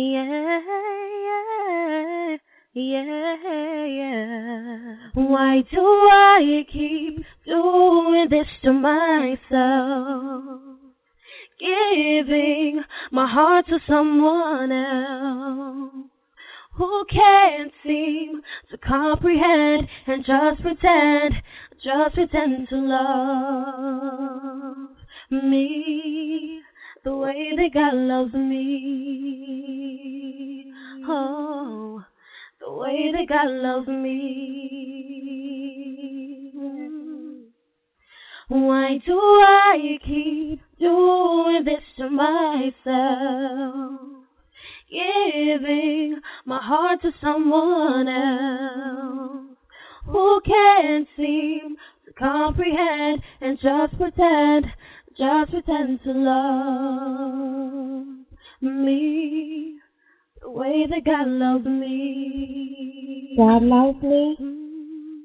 [0.00, 0.60] Yeah,
[2.72, 4.96] yeah, yeah.
[5.14, 10.60] Why do I keep doing this to myself?
[11.58, 16.06] Giving my heart to someone else
[16.76, 21.34] who can't seem to comprehend and just pretend,
[21.82, 23.96] just pretend to love
[25.32, 26.47] me
[27.08, 28.66] the way that God loves me.
[31.08, 32.04] Oh,
[32.60, 34.12] the way that God loves me.
[38.48, 42.74] Why do I keep doing this to myself?
[44.90, 49.56] Giving my heart to someone else
[50.04, 54.66] who can't seem to comprehend and just pretend
[55.18, 58.06] just pretend to love
[58.60, 59.74] me
[60.40, 63.34] the way that God loves me.
[63.36, 64.36] God loves me.
[64.40, 65.22] Mm,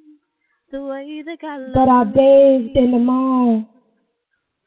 [0.71, 3.67] the way that God loves but I bathed in the mire, me.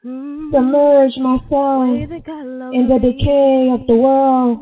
[0.04, 4.60] Mm, submerged myself way that God loves in the decay of the world,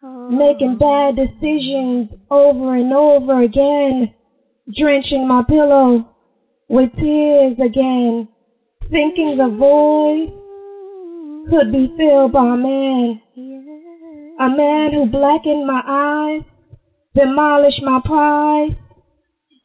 [0.00, 0.30] Oh.
[0.30, 4.14] making bad decisions over and over again,
[4.76, 6.04] drenching my pillow
[6.68, 8.28] with tears again,
[8.90, 10.32] thinking the void
[11.50, 13.20] could be filled by a man,
[14.40, 16.42] a man who blackened my eyes,
[17.14, 18.76] demolished my pride,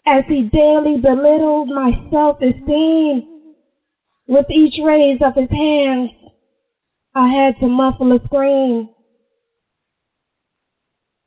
[0.06, 3.24] as he daily belittled my self-esteem.
[4.28, 6.10] With each raise of his hands,
[7.14, 8.90] I had to muffle a scream.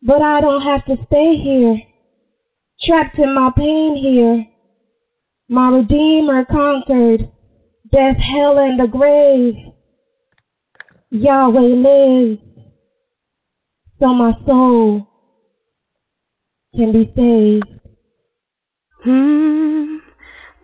[0.03, 1.79] But I don't have to stay here,
[2.83, 4.47] trapped in my pain here.
[5.49, 7.29] My Redeemer conquered
[7.97, 9.55] death, hell, and the grave.
[11.11, 12.43] Yahweh lives,
[13.99, 15.09] so my soul
[16.75, 17.65] can be saved.
[19.03, 19.97] Hmm,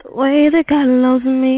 [0.05, 1.55] the way that God loves me,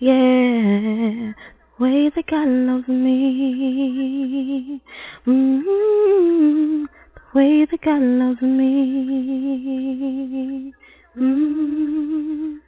[0.00, 1.32] yeah,
[1.78, 4.82] the way that God loves me,
[5.26, 9.80] mm, the way that God loves me.
[11.16, 12.60] Mm.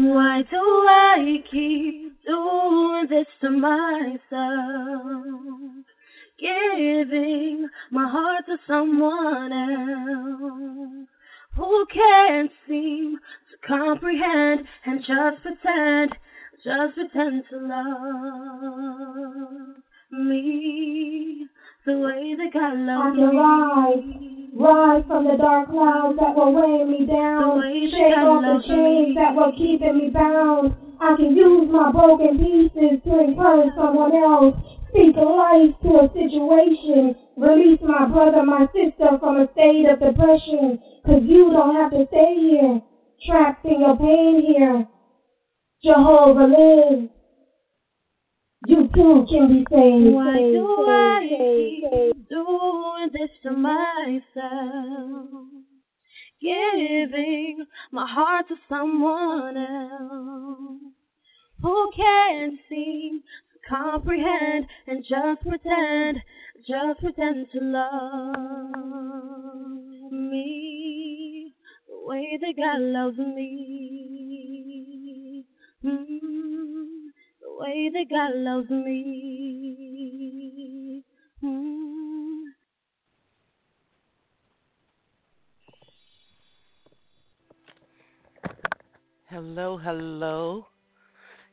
[0.00, 4.22] Why do I keep doing this to myself?
[6.38, 11.08] Giving my heart to someone else
[11.56, 13.18] who can't seem
[13.50, 16.16] to comprehend and just pretend,
[16.62, 18.98] just pretend to love
[20.12, 21.48] me
[21.88, 24.04] the way that God I loves can rise,
[24.52, 28.44] rise from the dark clouds that were weighing me down, The way that shake off
[28.44, 29.14] the chains me.
[29.16, 30.76] that were keeping me bound.
[31.00, 34.54] I can use my broken pieces to encourage someone else,
[34.92, 40.78] speak life to a situation, release my brother, my sister from a state of depression,
[41.06, 42.82] cause you don't have to stay here,
[43.24, 44.84] trapped in your pain here.
[45.82, 47.08] Jehovah lives.
[48.66, 50.14] You too can be saved.
[50.14, 55.28] Why saved, do saved, I saved, doing this to myself?
[56.40, 60.82] Giving my heart to someone else
[61.62, 66.18] who can't seem to comprehend and just pretend,
[66.66, 68.36] just pretend to love
[70.12, 71.54] me
[71.88, 73.77] the way that God loves me.
[77.90, 79.04] That God loves me.
[81.42, 82.44] Mm.
[89.30, 90.67] Hello, hello.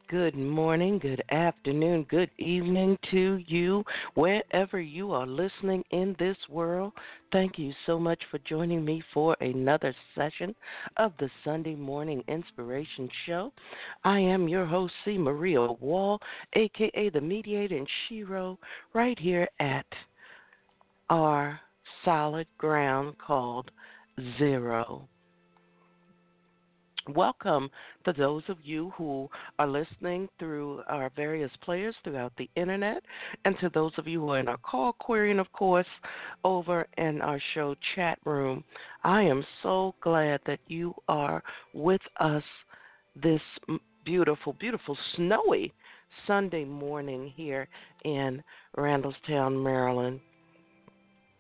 [0.08, 3.84] Good morning, good afternoon, good evening to you,
[4.14, 6.94] wherever you are listening in this world.
[7.32, 10.54] Thank you so much for joining me for another session
[10.98, 13.52] of the Sunday Morning Inspiration Show.
[14.04, 15.18] I am your host, C.
[15.18, 16.20] Maria Wall,
[16.54, 18.60] aka the Mediator and Shiro,
[18.94, 19.88] right here at
[21.10, 21.60] our
[22.04, 23.72] solid ground called
[24.38, 25.10] Zero.
[27.14, 27.70] Welcome
[28.06, 29.30] to those of you who
[29.60, 33.04] are listening through our various players throughout the internet,
[33.46, 35.86] and to those of you who are in our call query, and of course,
[36.44, 38.64] over in our show chat room.
[39.04, 41.44] I am so glad that you are
[41.76, 42.44] with us
[43.22, 43.42] this
[44.04, 45.72] beautiful, beautiful, snowy
[46.26, 47.68] Sunday morning here
[48.04, 48.42] in
[48.78, 50.20] Randallstown, Maryland,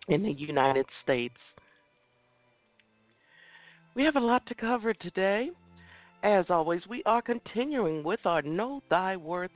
[0.09, 1.33] in the United States.
[3.95, 5.51] We have a lot to cover today.
[6.21, 9.51] As always, we are continuing with our Know Thy Worth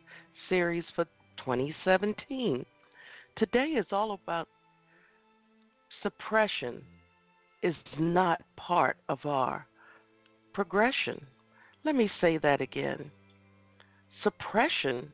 [0.48, 1.04] series for
[1.40, 2.66] 2017.
[3.36, 4.48] Today is all about
[6.02, 6.82] suppression
[7.64, 9.68] is not part of our
[10.54, 11.20] progression.
[11.84, 13.12] Let me say that again.
[14.24, 15.12] Suppression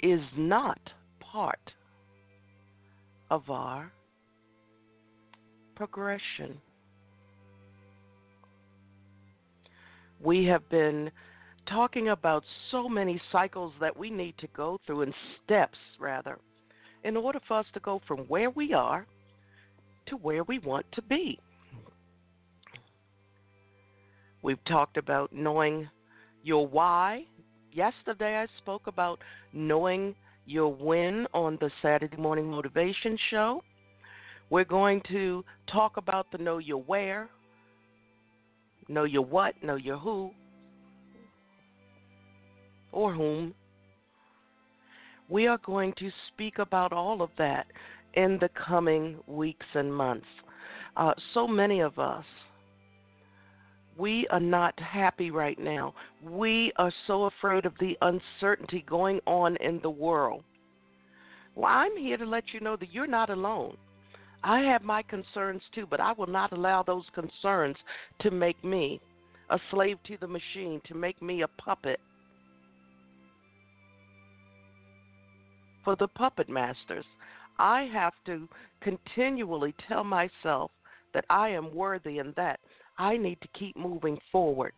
[0.00, 0.78] is not
[1.18, 1.72] part
[3.30, 3.90] of our
[5.74, 6.60] progression.
[10.22, 11.10] We have been
[11.66, 15.14] talking about so many cycles that we need to go through, and
[15.44, 16.38] steps rather,
[17.04, 19.06] in order for us to go from where we are
[20.06, 21.38] to where we want to be.
[24.42, 25.88] We've talked about knowing
[26.42, 27.24] your why.
[27.72, 29.20] Yesterday I spoke about
[29.52, 30.14] knowing
[30.46, 33.62] your when on the Saturday Morning Motivation Show.
[34.48, 37.28] We're going to talk about the know your where,
[38.90, 40.30] know your what, know your who,
[42.92, 43.54] or whom.
[45.28, 47.66] We are going to speak about all of that
[48.14, 50.26] in the coming weeks and months.
[50.96, 52.24] Uh, so many of us,
[53.96, 55.94] we are not happy right now.
[56.22, 60.42] We are so afraid of the uncertainty going on in the world.
[61.54, 63.76] Well, I'm here to let you know that you're not alone.
[64.42, 67.76] I have my concerns too, but I will not allow those concerns
[68.20, 69.00] to make me
[69.50, 72.00] a slave to the machine, to make me a puppet
[75.84, 77.04] for the puppet masters.
[77.58, 78.48] I have to
[78.80, 80.70] continually tell myself
[81.12, 82.60] that I am worthy and that
[82.98, 84.72] I need to keep moving forward.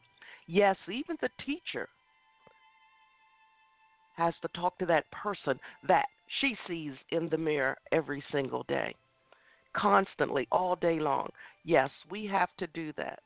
[0.46, 1.88] Yes, even the teacher
[4.16, 6.06] has to talk to that person that
[6.40, 8.94] she sees in the mirror every single day,
[9.74, 11.28] constantly, all day long.
[11.64, 13.20] Yes, we have to do that.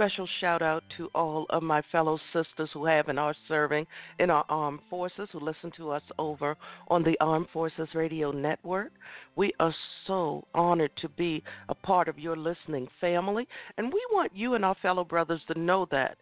[0.00, 3.86] special shout out to all of my fellow sisters who have and are serving
[4.18, 6.56] in our armed forces who listen to us over
[6.88, 8.92] on the Armed Forces Radio Network.
[9.36, 9.74] We are
[10.06, 13.46] so honored to be a part of your listening family,
[13.76, 16.16] and we want you and our fellow brothers to know that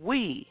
[0.00, 0.46] we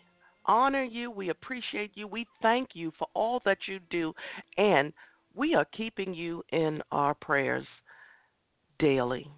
[0.48, 4.14] honor you, we appreciate you, we thank you for all that you do,
[4.58, 4.94] and
[5.34, 7.68] we are keeping you in our prayers
[8.80, 9.30] daily.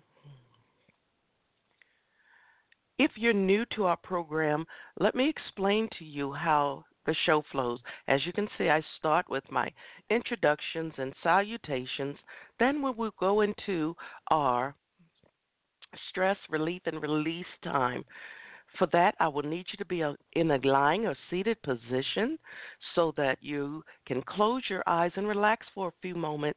[2.99, 4.65] If you're new to our program,
[4.99, 7.79] let me explain to you how the show flows.
[8.07, 9.71] As you can see, I start with my
[10.09, 12.17] introductions and salutations.
[12.59, 13.95] Then we will go into
[14.29, 14.75] our
[16.09, 18.03] stress relief and release time.
[18.77, 22.37] For that, I will need you to be uh, in a lying or seated position
[22.93, 26.55] so that you can close your eyes and relax for a few moment,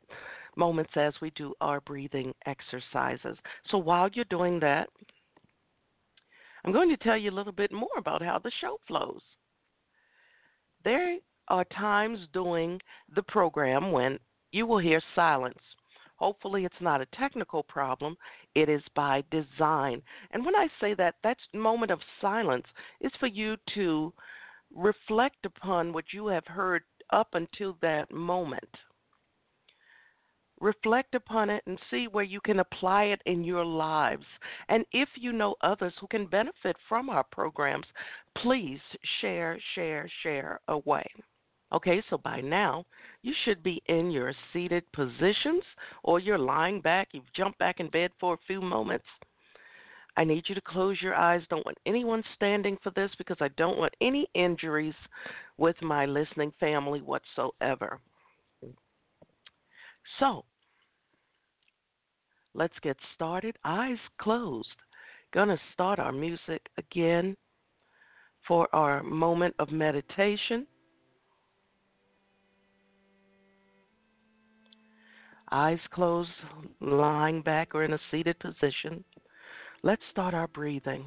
[0.57, 3.39] moments as we do our breathing exercises.
[3.71, 4.89] So while you're doing that,
[6.65, 9.23] I'm going to tell you a little bit more about how the show flows.
[10.85, 11.17] There
[11.49, 12.81] are times during
[13.15, 14.19] the program when
[14.53, 15.59] you will hear silence.
[16.21, 18.15] Hopefully, it's not a technical problem,
[18.55, 20.03] it is by design.
[20.31, 22.67] And when I say that, that moment of silence
[23.01, 24.13] is for you to
[24.73, 28.69] reflect upon what you have heard up until that moment
[30.61, 34.27] reflect upon it and see where you can apply it in your lives.
[34.69, 37.87] And if you know others who can benefit from our programs,
[38.37, 38.81] please
[39.21, 41.07] share, share, share away.
[41.73, 42.85] Okay, so by now
[43.23, 45.63] you should be in your seated positions
[46.03, 49.05] or you're lying back, you've jumped back in bed for a few moments.
[50.17, 51.43] I need you to close your eyes.
[51.49, 54.95] Don't want anyone standing for this because I don't want any injuries
[55.57, 58.01] with my listening family whatsoever.
[60.19, 60.45] So,
[62.55, 63.57] let's get started.
[63.65, 64.69] Eyes closed.
[65.33, 67.37] Gonna start our music again
[68.49, 70.67] for our moment of meditation.
[75.53, 76.31] Eyes closed,
[76.81, 79.05] lying back or in a seated position.
[79.83, 81.07] Let's start our breathing.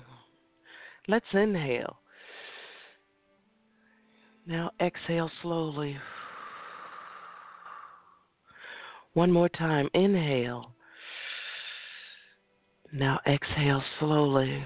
[1.07, 1.97] Let's inhale.
[4.45, 5.97] Now exhale slowly.
[9.13, 9.89] One more time.
[9.93, 10.71] Inhale.
[12.91, 14.65] Now exhale slowly.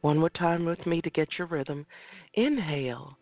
[0.00, 1.84] One more time with me to get your rhythm.
[2.34, 3.16] Inhale.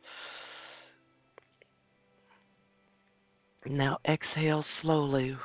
[3.66, 5.36] Now exhale slowly.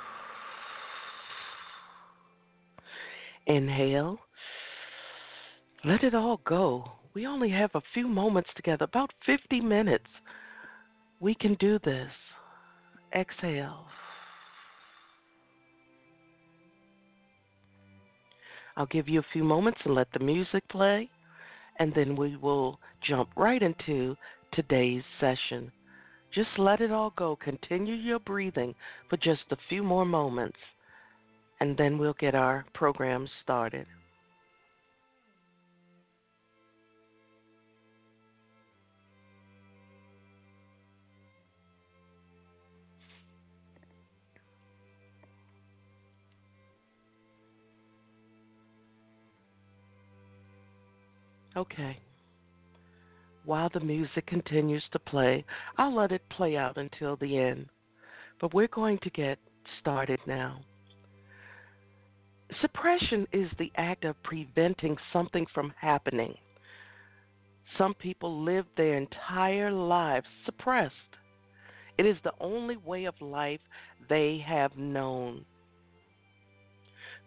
[3.47, 4.19] Inhale.
[5.85, 6.91] Let it all go.
[7.13, 10.05] We only have a few moments together, about 50 minutes.
[11.19, 12.11] We can do this
[13.15, 13.85] exhale.
[18.77, 21.09] I'll give you a few moments and let the music play
[21.79, 24.15] and then we will jump right into
[24.53, 25.71] today's session.
[26.33, 27.35] Just let it all go.
[27.35, 28.75] Continue your breathing
[29.09, 30.57] for just a few more moments,
[31.59, 33.85] and then we'll get our program started.
[51.55, 51.99] Okay.
[53.49, 55.43] While the music continues to play,
[55.75, 57.65] I'll let it play out until the end.
[58.39, 59.39] But we're going to get
[59.81, 60.61] started now.
[62.61, 66.35] Suppression is the act of preventing something from happening.
[67.75, 70.93] Some people live their entire lives suppressed.
[71.97, 73.61] It is the only way of life
[74.09, 75.43] they have known.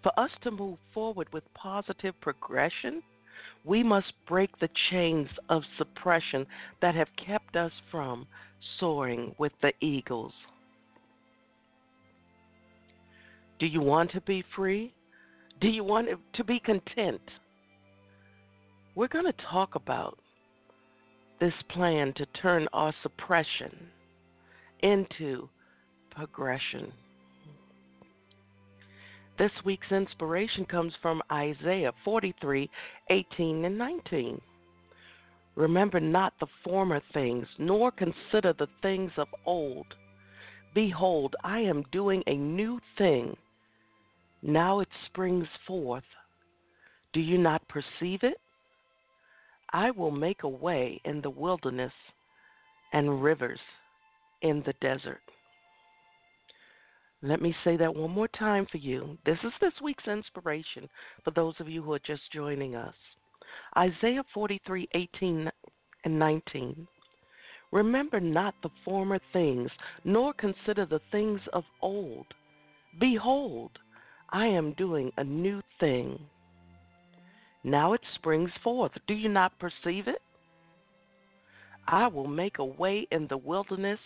[0.04, 3.02] For us to move forward with positive progression,
[3.64, 6.46] we must break the chains of suppression
[6.80, 8.26] that have kept us from
[8.78, 10.32] soaring with the eagles.
[13.58, 14.92] Do you want to be free?
[15.60, 17.20] Do you want to be content?
[18.94, 20.18] We're going to talk about
[21.40, 23.74] this plan to turn our suppression
[24.82, 25.48] into
[26.10, 26.92] progression.
[29.38, 32.68] This week's inspiration comes from Isaiah 43
[33.10, 34.40] 18 and 19.
[35.54, 39.86] Remember not the former things, nor consider the things of old.
[40.74, 43.36] Behold, I am doing a new thing.
[44.42, 46.04] Now it springs forth.
[47.12, 48.38] Do you not perceive it?
[49.72, 51.92] I will make a way in the wilderness
[52.92, 53.60] and rivers
[54.42, 55.20] in the desert.
[57.24, 59.16] Let me say that one more time for you.
[59.24, 60.88] This is this week's inspiration
[61.22, 62.94] for those of you who are just joining us.
[63.76, 65.48] Isaiah 43:18
[66.04, 66.88] and 19.
[67.70, 69.70] Remember not the former things,
[70.04, 72.26] nor consider the things of old.
[72.98, 73.78] Behold,
[74.30, 76.18] I am doing a new thing.
[77.62, 78.92] Now it springs forth.
[79.06, 80.20] Do you not perceive it?
[81.86, 84.00] I will make a way in the wilderness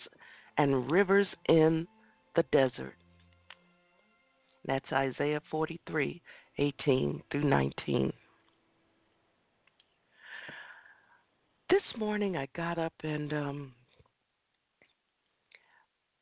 [0.59, 1.89] and rivers in
[2.35, 2.95] the desert.
[4.67, 6.21] That's Isaiah 43,
[6.59, 8.13] 18 through 19.
[11.71, 13.73] This morning I got up and um,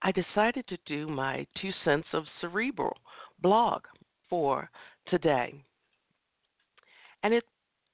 [0.03, 2.97] I decided to do my two cents of cerebral
[3.41, 3.83] blog
[4.29, 4.69] for
[5.09, 5.55] today.
[7.23, 7.45] And it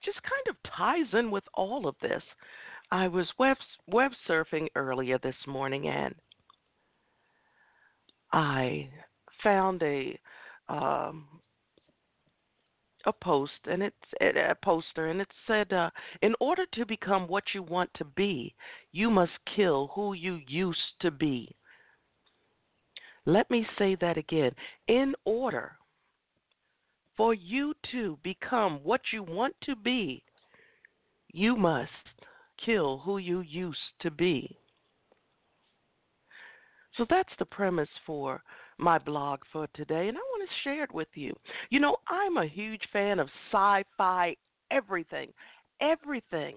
[0.05, 2.23] just kind of ties in with all of this.
[2.91, 6.15] I was web, web surfing earlier this morning and
[8.33, 8.89] I
[9.43, 10.19] found a
[10.71, 11.27] um,
[13.07, 15.91] a post and it's a poster and it said uh,
[16.23, 18.55] in order to become what you want to be
[18.93, 21.55] you must kill who you used to be.
[23.27, 24.53] Let me say that again.
[24.89, 25.73] In order
[27.17, 30.23] for you to become what you want to be
[31.33, 31.91] you must
[32.65, 34.59] kill who you used to be.
[36.97, 38.43] So that's the premise for
[38.79, 41.35] my blog for today, and I want to share it with you.
[41.71, 44.37] You know, I'm a huge fan of sci fi
[44.71, 45.33] everything.
[45.81, 46.57] Everything.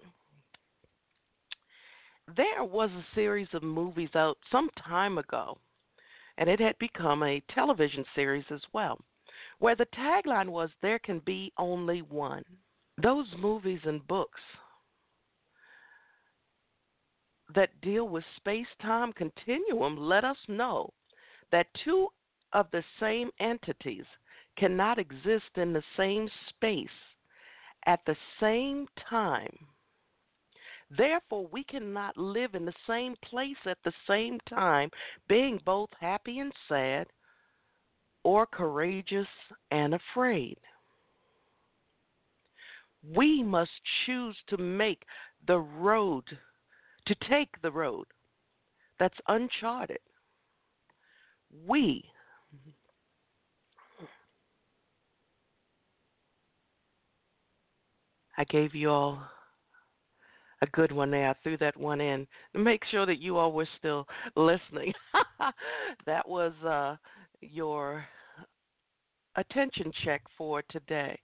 [2.35, 5.57] There was a series of movies out some time ago,
[6.37, 8.97] and it had become a television series as well,
[9.59, 12.43] where the tagline was There Can Be Only One.
[13.01, 14.39] Those movies and books
[17.55, 20.89] that deal with space time continuum let us know
[21.51, 22.07] that two
[22.53, 24.05] of the same entities
[24.57, 26.87] cannot exist in the same space
[27.85, 29.55] at the same time.
[30.95, 34.89] Therefore, we cannot live in the same place at the same time,
[35.27, 37.07] being both happy and sad,
[38.23, 39.27] or courageous
[39.71, 40.57] and afraid.
[43.15, 43.71] We must
[44.05, 45.03] choose to make
[45.47, 46.23] the road,
[47.07, 48.05] to take the road
[48.99, 49.99] that's uncharted
[51.67, 52.03] we
[58.37, 59.21] I gave you all
[60.61, 61.29] a good one there.
[61.29, 64.93] I threw that one in to make sure that you all were still listening.
[66.05, 66.95] that was uh,
[67.41, 68.05] your
[69.35, 71.19] attention check for today.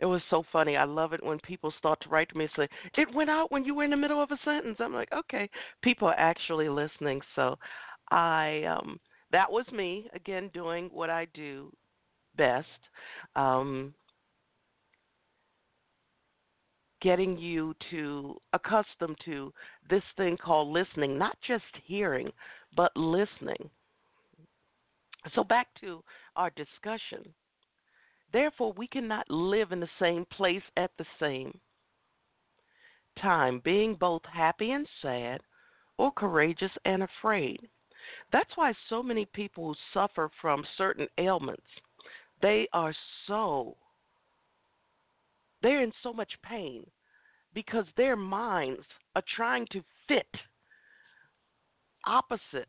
[0.00, 0.76] It was so funny.
[0.76, 3.50] I love it when people start to write to me and say, It went out
[3.50, 4.76] when you were in the middle of a sentence.
[4.80, 5.48] I'm like, Okay,
[5.82, 7.20] people are actually listening.
[7.36, 7.56] So
[8.10, 9.00] I um
[9.32, 11.72] that was me again doing what I do
[12.36, 12.66] best.
[13.36, 13.94] Um,
[17.04, 19.52] getting you to accustomed to
[19.90, 22.30] this thing called listening, not just hearing,
[22.74, 23.70] but listening.
[25.34, 26.02] So, back to
[26.34, 27.32] our discussion.
[28.32, 31.60] Therefore, we cannot live in the same place at the same
[33.20, 35.40] time, being both happy and sad,
[35.98, 37.60] or courageous and afraid.
[38.32, 41.62] That's why so many people suffer from certain ailments.
[42.42, 42.94] They are
[43.26, 43.76] so
[45.64, 46.84] they're in so much pain
[47.54, 48.82] because their minds
[49.16, 50.26] are trying to fit
[52.06, 52.68] opposite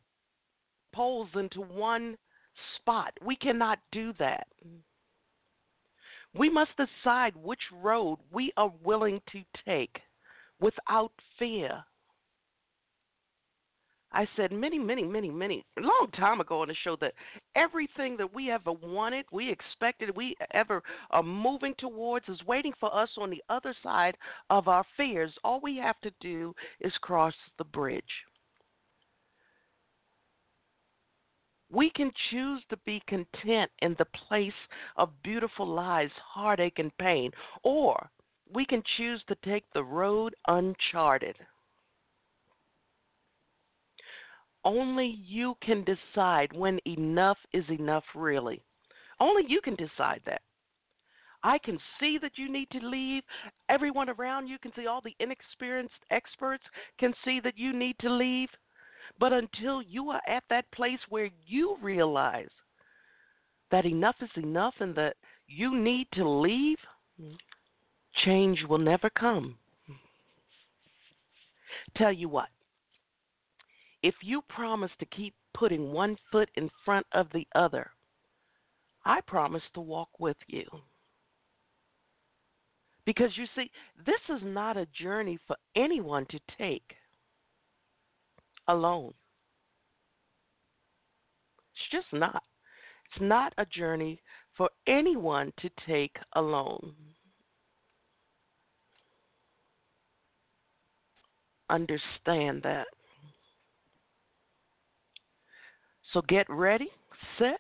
[0.94, 2.16] poles into one
[2.78, 3.12] spot.
[3.24, 4.48] We cannot do that.
[6.34, 10.00] We must decide which road we are willing to take
[10.62, 11.84] without fear.
[14.16, 17.14] I said many, many, many, many, long time ago on the show that
[17.58, 20.82] everything that we ever wanted, we expected, we ever
[21.12, 24.16] are moving towards is waiting for us on the other side
[24.50, 25.34] of our fears.
[25.44, 28.04] All we have to do is cross the bridge.
[31.70, 34.54] We can choose to be content in the place
[34.96, 37.32] of beautiful lies, heartache, and pain,
[37.64, 38.10] or
[38.54, 41.36] we can choose to take the road uncharted.
[44.66, 48.62] Only you can decide when enough is enough, really.
[49.20, 50.42] Only you can decide that.
[51.44, 53.22] I can see that you need to leave.
[53.70, 56.64] Everyone around you can see, all the inexperienced experts
[57.00, 58.50] can see that you need to leave.
[59.20, 62.50] But until you are at that place where you realize
[63.70, 65.16] that enough is enough and that
[65.48, 66.78] you need to leave,
[68.26, 69.58] change will never come.
[71.96, 72.50] Tell you what,
[74.06, 77.90] if you promise to keep putting one foot in front of the other,
[79.04, 80.66] I promise to walk with you.
[83.04, 83.72] Because you see,
[84.06, 86.94] this is not a journey for anyone to take
[88.68, 89.12] alone.
[91.74, 92.44] It's just not.
[93.12, 94.22] It's not a journey
[94.56, 96.94] for anyone to take alone.
[101.72, 102.86] Understand that.
[106.16, 106.88] So get ready,
[107.38, 107.60] set,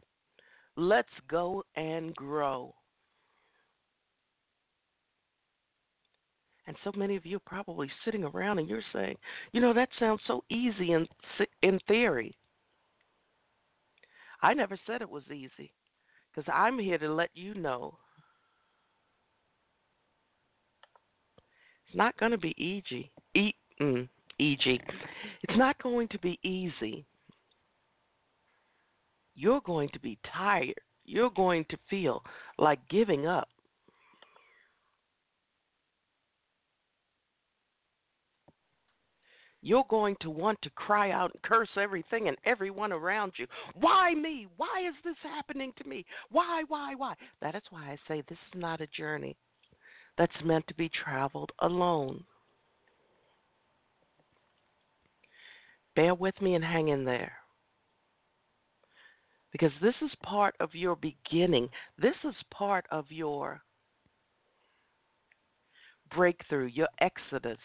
[0.78, 2.74] let's go and grow.
[6.65, 9.18] And so many of you are probably sitting around and you're saying,
[9.52, 11.06] you know, that sounds so easy in
[11.63, 12.34] in theory.
[14.41, 15.74] I never said it was easy
[16.34, 17.98] because I'm here to let you know
[21.88, 23.12] it's not going to be easy.
[23.36, 24.08] E- mm,
[24.39, 24.80] easy.
[25.44, 27.06] It's not going to be easy
[29.36, 30.80] you're going to be tired.
[31.04, 32.24] You're going to feel
[32.58, 33.50] like giving up.
[39.62, 43.48] You're going to want to cry out and curse everything and everyone around you.
[43.74, 44.48] Why me?
[44.58, 46.06] Why is this happening to me?
[46.30, 47.15] Why, why, why?
[47.41, 49.36] That is why I say this is not a journey
[50.19, 52.24] that's meant to be traveled alone.
[55.95, 57.34] Bear with me and hang in there
[59.56, 61.70] because this is part of your beginning.
[61.98, 63.62] This is part of your
[66.13, 67.58] breakthrough, your exodus.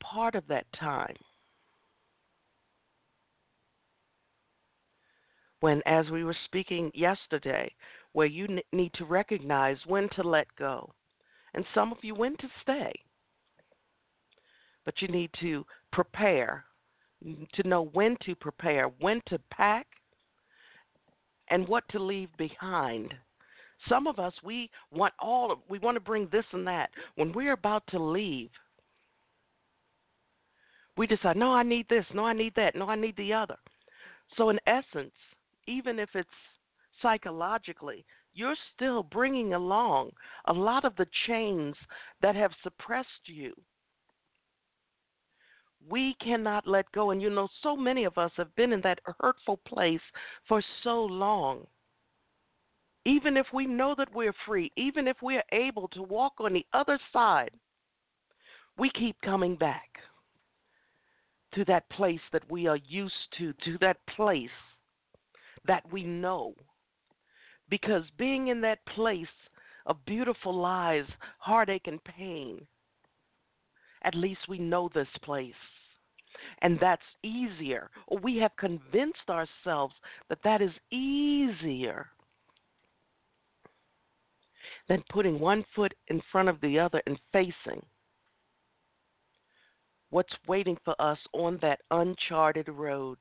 [0.00, 1.16] Part of that time.
[5.58, 7.74] When, as we were speaking yesterday,
[8.12, 10.94] where you n- need to recognize when to let go,
[11.54, 12.92] and some of you when to stay,
[14.84, 16.66] but you need to prepare
[17.54, 19.86] to know when to prepare, when to pack,
[21.48, 23.14] and what to leave behind.
[23.88, 26.90] Some of us we want all of, we want to bring this and that.
[27.16, 28.50] When we're about to leave,
[30.96, 33.56] we decide, no, I need this, no, I need that, no, I need the other.
[34.36, 35.12] So in essence,
[35.66, 36.28] even if it's
[37.02, 40.10] psychologically, you're still bringing along
[40.46, 41.74] a lot of the chains
[42.22, 43.52] that have suppressed you
[45.88, 47.10] we cannot let go.
[47.10, 50.00] And you know, so many of us have been in that hurtful place
[50.48, 51.66] for so long.
[53.06, 56.64] Even if we know that we're free, even if we're able to walk on the
[56.72, 57.50] other side,
[58.78, 59.88] we keep coming back
[61.54, 64.48] to that place that we are used to, to that place
[65.66, 66.54] that we know.
[67.68, 69.26] Because being in that place
[69.86, 71.04] of beautiful lies,
[71.38, 72.66] heartache, and pain,
[74.04, 75.54] at least we know this place
[76.62, 77.90] and that's easier.
[78.22, 79.94] We have convinced ourselves
[80.28, 82.08] that that is easier
[84.88, 87.84] than putting one foot in front of the other and facing
[90.10, 93.18] what's waiting for us on that uncharted road.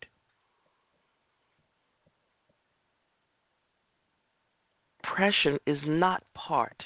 [5.02, 6.84] Depression is not part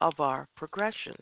[0.00, 1.14] of our progression.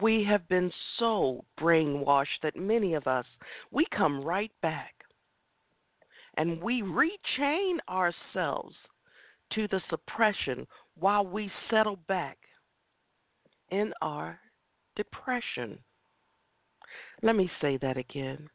[0.00, 3.26] we have been so brainwashed that many of us,
[3.70, 4.94] we come right back
[6.36, 8.74] and we rechain ourselves
[9.52, 10.66] to the suppression
[10.98, 12.38] while we settle back
[13.70, 14.38] in our
[14.96, 15.78] depression.
[17.22, 18.48] Let me say that again.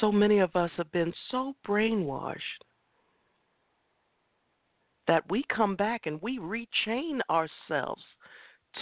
[0.00, 2.40] So many of us have been so brainwashed
[5.06, 8.02] that we come back and we rechain ourselves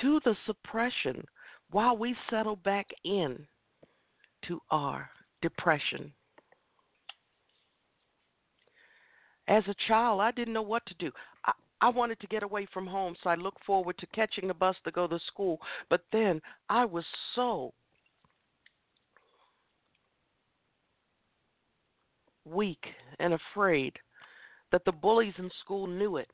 [0.01, 1.25] to the suppression
[1.71, 3.47] while we settle back in
[4.47, 5.11] to our
[5.41, 6.13] depression.
[9.49, 11.11] As a child, I didn't know what to do.
[11.45, 14.55] I, I wanted to get away from home, so I looked forward to catching the
[14.55, 15.59] bus to go to school.
[15.91, 17.75] But then I was so
[22.53, 22.85] weak
[23.19, 23.95] and afraid
[24.71, 26.31] that the bullies in school knew it.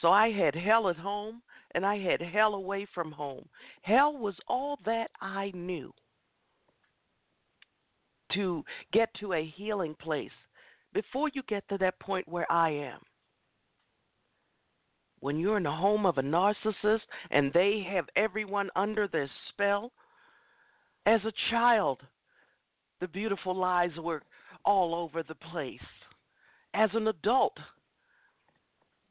[0.00, 1.42] So I had hell at home
[1.74, 3.48] and I had hell away from home.
[3.82, 5.92] Hell was all that I knew
[8.32, 10.30] to get to a healing place
[10.92, 13.00] before you get to that point where I am.
[15.20, 19.92] When you're in the home of a narcissist and they have everyone under their spell,
[21.06, 22.00] as a child,
[23.00, 24.22] the beautiful lies were
[24.64, 25.80] all over the place
[26.74, 27.56] as an adult.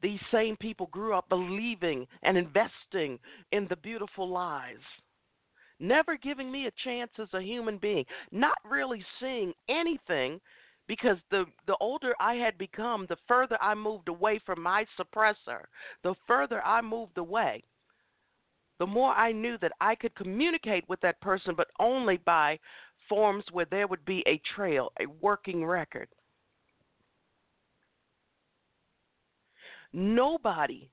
[0.02, 3.18] These same people grew up believing and investing
[3.52, 4.76] in the beautiful lies,
[5.78, 10.40] never giving me a chance as a human being, not really seeing anything
[10.88, 15.64] because the the older I had become, the further I moved away from my suppressor,
[16.02, 17.62] the further I moved away,
[18.80, 22.58] the more I knew that I could communicate with that person, but only by
[23.10, 26.08] forms where there would be a trail, a working record.
[29.92, 30.88] Nobody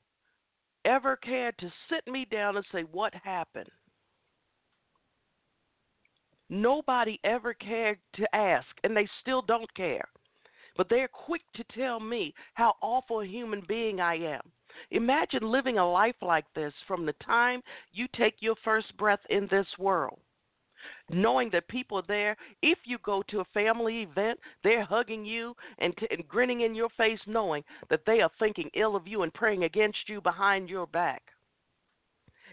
[0.83, 3.69] ever cared to sit me down and say, What happened?
[6.49, 10.07] Nobody ever cared to ask, and they still don't care.
[10.75, 14.41] But they're quick to tell me how awful a human being I am.
[14.91, 19.47] Imagine living a life like this from the time you take your first breath in
[19.51, 20.19] this world
[21.09, 22.35] knowing that people are there.
[22.61, 26.89] If you go to a family event, they're hugging you and, and grinning in your
[26.97, 30.87] face, knowing that they are thinking ill of you and praying against you behind your
[30.87, 31.21] back.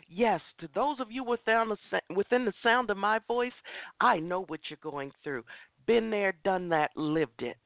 [0.08, 3.52] Yes, to those of you within the, within the sound of my voice,
[4.00, 5.44] I know what you're going through.
[5.86, 7.56] Been there, done that, lived it.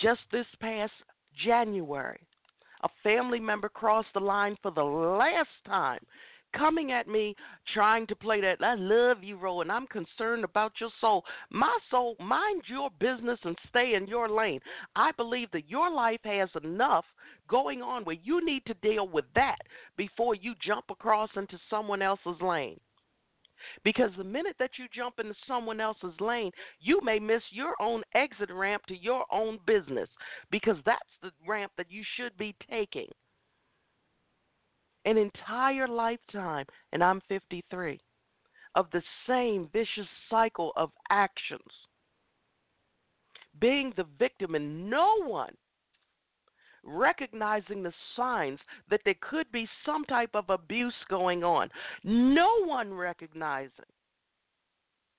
[0.00, 0.92] Just this past
[1.44, 2.20] January,
[2.82, 6.00] a family member crossed the line for the last time
[6.56, 7.34] coming at me
[7.72, 11.24] trying to play that I love you role and I'm concerned about your soul.
[11.50, 14.60] My soul, mind your business and stay in your lane.
[14.96, 17.04] I believe that your life has enough
[17.48, 19.58] going on where you need to deal with that
[19.96, 22.78] before you jump across into someone else's lane.
[23.82, 28.02] Because the minute that you jump into someone else's lane, you may miss your own
[28.14, 30.08] exit ramp to your own business
[30.50, 33.08] because that's the ramp that you should be taking
[35.04, 38.00] an entire lifetime, and I'm 53,
[38.74, 41.62] of the same vicious cycle of actions.
[43.60, 45.54] Being the victim and no one
[46.86, 48.58] recognizing the signs
[48.90, 51.70] that there could be some type of abuse going on.
[52.02, 53.70] No one recognizing.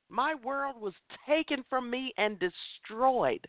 [0.09, 0.93] My world was
[1.27, 3.47] taken from me and destroyed.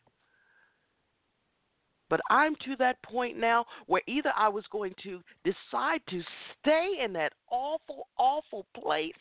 [2.08, 6.22] But I'm to that point now where either I was going to decide to
[6.60, 9.12] stay in that awful, awful place,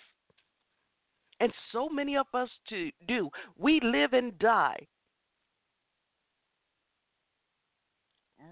[1.39, 3.30] and so many of us to do.
[3.58, 4.88] We live and die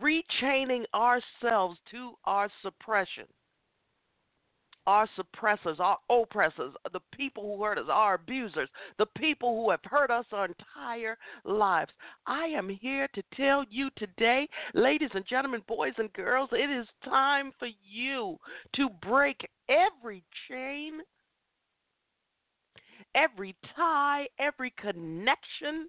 [0.01, 3.25] rechaining ourselves to our suppression
[4.87, 9.79] our suppressors, our oppressors, the people who hurt us, our abusers, the people who have
[9.83, 11.91] hurt us our entire lives.
[12.27, 16.87] I am here to tell you today, ladies and gentlemen, boys and girls, it is
[17.03, 18.37] time for you
[18.75, 20.99] to break every chain,
[23.15, 25.87] every tie, every connection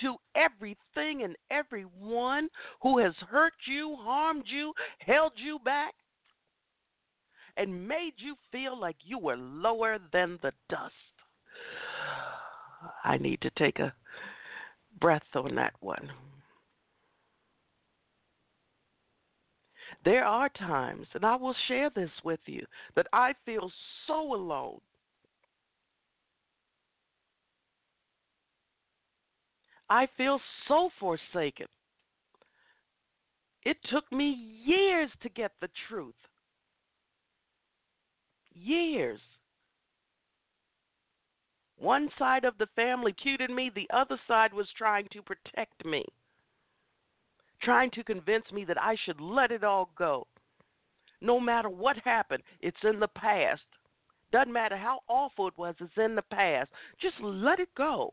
[0.00, 2.48] to everything and everyone
[2.82, 5.94] who has hurt you, harmed you, held you back
[7.56, 10.92] and made you feel like you were lower than the dust.
[13.04, 13.94] I need to take a
[15.00, 16.10] breath on that one.
[20.04, 22.64] There are times, and I will share this with you,
[22.94, 23.70] that I feel
[24.06, 24.80] so alone.
[29.88, 31.66] I feel so forsaken.
[33.64, 34.30] It took me
[34.64, 36.14] years to get the truth.
[38.58, 39.20] Years.
[41.76, 46.04] One side of the family cuted me, the other side was trying to protect me,
[47.62, 50.26] trying to convince me that I should let it all go.
[51.20, 53.62] No matter what happened, it's in the past.
[54.32, 56.70] Doesn't matter how awful it was, it's in the past.
[57.00, 58.12] Just let it go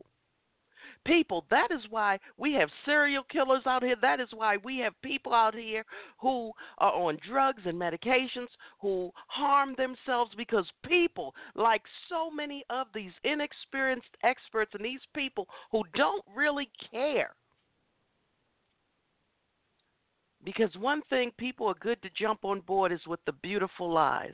[1.06, 1.46] people.
[1.50, 3.96] That is why we have serial killers out here.
[4.02, 5.84] That is why we have people out here
[6.20, 8.48] who are on drugs and medications
[8.82, 15.48] who harm themselves because people, like so many of these inexperienced experts and these people
[15.72, 17.34] who don't really care.
[20.44, 24.34] Because one thing people are good to jump on board is with the beautiful lies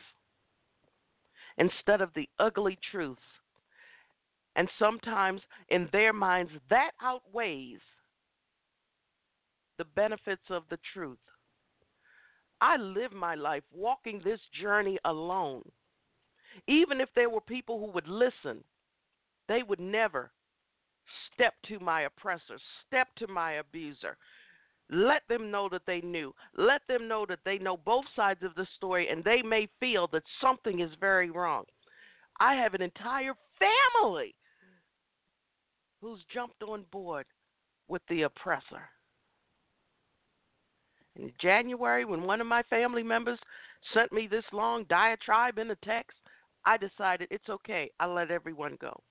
[1.60, 3.22] instead of the ugly truths
[4.60, 7.80] and sometimes in their minds, that outweighs
[9.78, 11.18] the benefits of the truth.
[12.60, 15.62] I live my life walking this journey alone.
[16.68, 18.62] Even if there were people who would listen,
[19.48, 20.30] they would never
[21.34, 24.18] step to my oppressor, step to my abuser.
[24.90, 26.36] Let them know that they knew.
[26.58, 30.08] Let them know that they know both sides of the story and they may feel
[30.08, 31.64] that something is very wrong.
[32.42, 34.36] I have an entire family
[36.02, 37.26] who's jumped on board
[37.88, 38.90] with the oppressor.
[41.16, 43.40] In January, when one of my family members
[43.94, 46.18] sent me this long diatribe in a text,
[46.66, 47.90] I decided it's okay.
[48.00, 49.02] I let everyone go.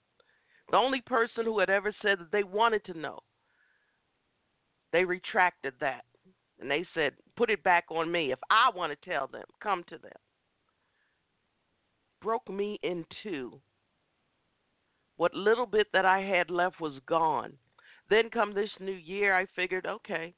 [0.70, 3.18] The only person who had ever said that they wanted to know,
[4.92, 6.04] they retracted that.
[6.60, 8.32] And they said, put it back on me.
[8.32, 10.12] If I want to tell them, come to them.
[12.20, 13.60] Broke me in two
[15.18, 17.52] what little bit that I had left was gone.
[18.08, 20.32] Then come this new year, I figured, okay,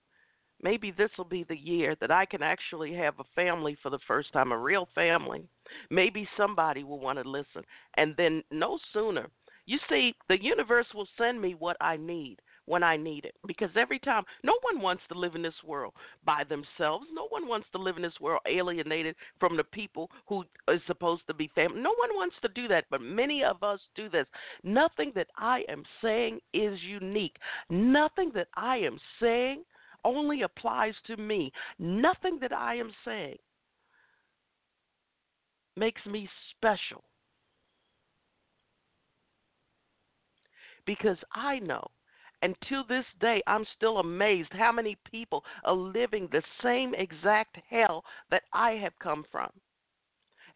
[0.63, 3.99] maybe this will be the year that I can actually have a family for the
[4.09, 5.45] first time, a real family.
[5.91, 7.63] Maybe somebody will want to listen.
[7.97, 9.29] And then no sooner,
[9.67, 12.39] you see, the universe will send me what I need
[12.71, 13.35] when I need it.
[13.47, 15.93] Because every time, no one wants to live in this world
[16.25, 17.05] by themselves.
[17.13, 21.23] No one wants to live in this world alienated from the people who is supposed
[21.27, 21.81] to be family.
[21.81, 24.27] No one wants to do that, but many of us do this.
[24.63, 27.37] Nothing that I am saying is unique.
[27.69, 29.65] Nothing that I am saying
[30.05, 31.53] only applies to me.
[31.81, 33.39] Nothing that I am saying
[35.77, 37.03] makes me special.
[40.87, 41.91] Because I know
[42.43, 47.59] and to this day, I'm still amazed how many people are living the same exact
[47.69, 49.51] hell that I have come from.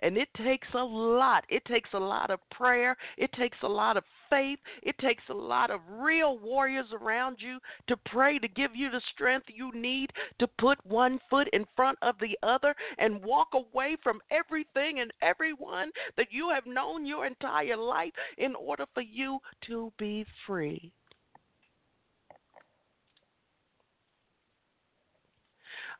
[0.00, 1.44] And it takes a lot.
[1.48, 2.96] It takes a lot of prayer.
[3.16, 4.58] It takes a lot of faith.
[4.82, 9.00] It takes a lot of real warriors around you to pray to give you the
[9.12, 13.96] strength you need to put one foot in front of the other and walk away
[14.02, 19.38] from everything and everyone that you have known your entire life in order for you
[19.66, 20.92] to be free.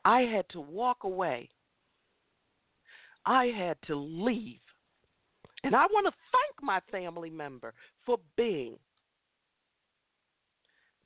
[0.04, 1.48] I had to walk away.
[3.26, 4.60] I had to leave.
[5.62, 7.72] And I want to thank my family member
[8.04, 8.76] for being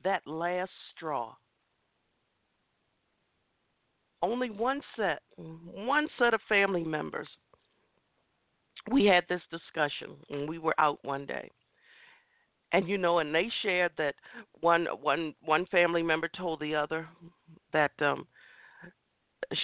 [0.03, 1.35] that last straw.
[4.21, 7.29] Only one set, one set of family members.
[8.91, 11.51] We had this discussion and we were out one day.
[12.73, 14.15] And you know, and they shared that
[14.61, 17.09] one one one family member told the other
[17.73, 18.27] that um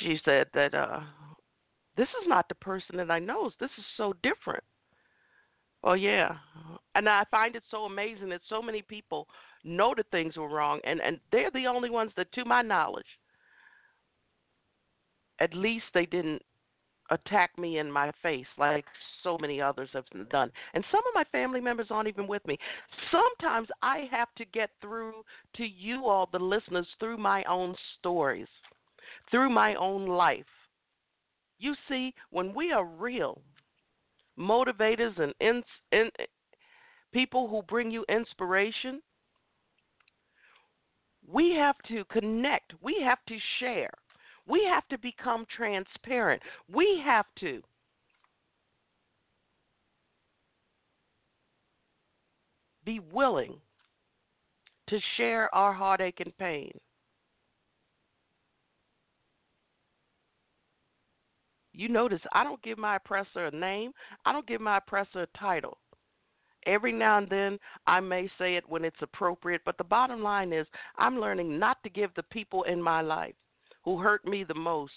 [0.01, 1.01] she said that uh
[1.97, 3.51] this is not the person that I know.
[3.61, 4.65] This is so different.
[5.83, 6.35] Well, yeah,
[6.95, 9.29] and I find it so amazing that so many people
[9.65, 13.07] know that things were wrong, and and they're the only ones that, to my knowledge,
[15.41, 16.43] at least they didn't
[17.11, 18.87] attack me in my face like
[19.23, 20.51] so many others have done.
[20.73, 22.59] And some of my family members aren't even with me.
[23.11, 25.23] Sometimes I have to get through
[25.57, 28.49] to you all, the listeners, through my own stories
[29.35, 30.45] through my own life.
[31.59, 33.43] You see, when we are real
[34.39, 36.09] motivators and in, in,
[37.13, 39.03] people who bring you inspiration,
[41.27, 43.91] we have to connect, we have to share,
[44.47, 46.41] we have to become transparent,
[46.73, 47.61] we have to.
[52.85, 53.57] Be willing
[54.91, 56.71] to share our heartache and pain.
[61.75, 63.93] You notice I don't give my oppressor a name,
[64.25, 65.79] I don't give my oppressor a title.
[66.67, 70.53] Every now and then I may say it when it's appropriate, but the bottom line
[70.53, 73.35] is I'm learning not to give the people in my life
[73.85, 74.93] who hurt me the most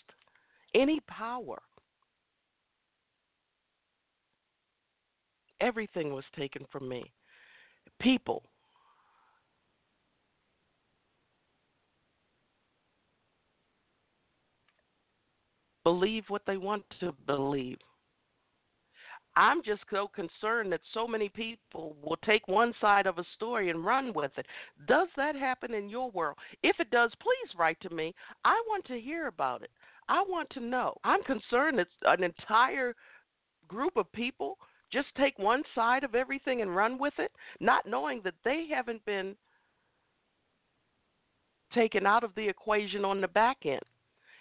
[0.74, 1.62] any power.
[5.60, 7.12] Everything was taken from me.
[8.00, 8.44] People.
[15.88, 17.78] Believe what they want to believe.
[19.38, 23.70] I'm just so concerned that so many people will take one side of a story
[23.70, 24.46] and run with it.
[24.86, 26.36] Does that happen in your world?
[26.62, 28.14] If it does, please write to me.
[28.44, 29.70] I want to hear about it.
[30.10, 30.94] I want to know.
[31.06, 32.94] I'm concerned that an entire
[33.70, 34.58] group of people
[34.92, 39.06] just take one side of everything and run with it, not knowing that they haven't
[39.06, 39.38] been
[41.74, 43.80] taken out of the equation on the back end.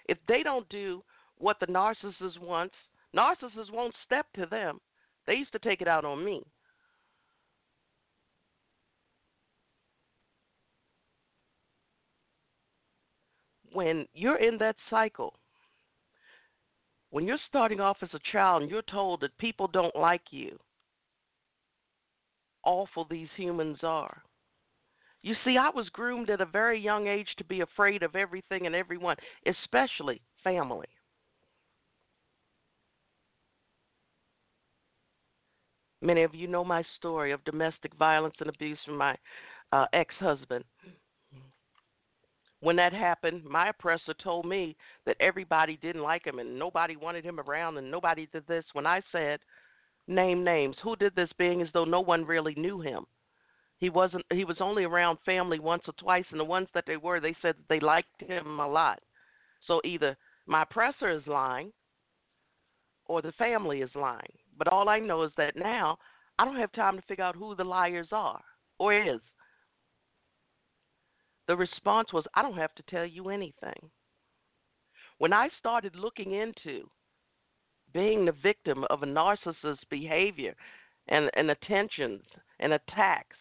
[0.08, 1.04] If they don't do
[1.38, 2.74] what the narcissist wants,
[3.14, 4.80] narcissists won't step to them.
[5.26, 6.42] They used to take it out on me.
[13.72, 15.34] When you're in that cycle,
[17.10, 20.58] when you're starting off as a child and you're told that people don't like you,
[22.64, 24.22] awful these humans are.
[25.22, 28.66] You see, I was groomed at a very young age to be afraid of everything
[28.66, 30.86] and everyone, especially family.
[36.02, 39.16] Many of you know my story of domestic violence and abuse from my
[39.72, 40.64] uh, ex husband.
[42.60, 47.24] When that happened, my oppressor told me that everybody didn't like him and nobody wanted
[47.24, 48.64] him around and nobody did this.
[48.72, 49.40] When I said,
[50.08, 53.06] name names, who did this being as though no one really knew him?
[53.78, 56.96] He wasn't he was only around family once or twice and the ones that they
[56.96, 59.00] were, they said they liked him a lot.
[59.66, 61.72] So either my oppressor is lying
[63.04, 64.32] or the family is lying.
[64.56, 65.98] But all I know is that now
[66.38, 68.40] I don't have time to figure out who the liars are
[68.78, 69.20] or is.
[71.48, 73.90] The response was, I don't have to tell you anything.
[75.18, 76.88] When I started looking into
[77.94, 80.54] being the victim of a narcissist's behavior
[81.08, 82.22] and, and attentions
[82.58, 83.36] and attacks,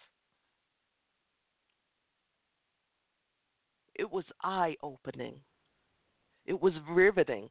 [3.95, 5.35] it was eye opening.
[6.45, 7.49] It was riveting.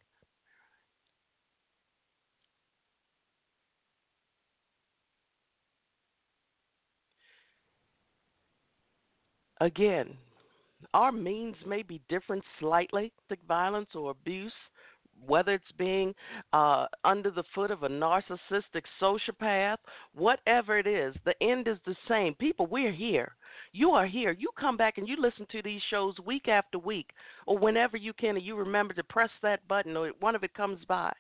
[9.65, 10.19] Again,
[10.93, 14.53] our means may be different slightly, domestic violence or abuse,
[15.27, 16.15] whether it's being
[16.53, 19.79] uh, under the foot of a narcissistic sociopath,
[20.15, 22.35] whatever it is, the end is the same.
[22.35, 23.37] People, we're here.
[23.73, 24.33] You are here.
[24.33, 27.09] You come back and you listen to these shows week after week,
[27.47, 30.53] or whenever you can, and you remember to press that button, or one of it
[30.53, 31.11] comes by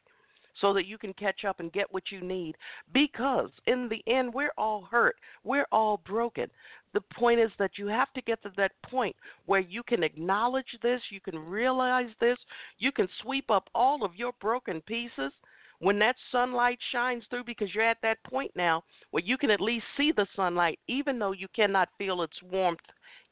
[0.60, 2.54] so that you can catch up and get what you need.
[2.92, 6.48] Because in the end, we're all hurt, we're all broken.
[6.92, 10.78] The point is that you have to get to that point where you can acknowledge
[10.82, 12.38] this, you can realize this,
[12.78, 15.32] you can sweep up all of your broken pieces.
[15.80, 19.60] When that sunlight shines through, because you're at that point now where you can at
[19.60, 22.78] least see the sunlight, even though you cannot feel its warmth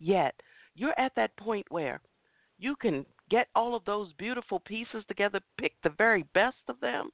[0.01, 0.35] yet,
[0.75, 2.01] you're at that point where
[2.59, 7.09] you can get all of those beautiful pieces together, pick the very best of them,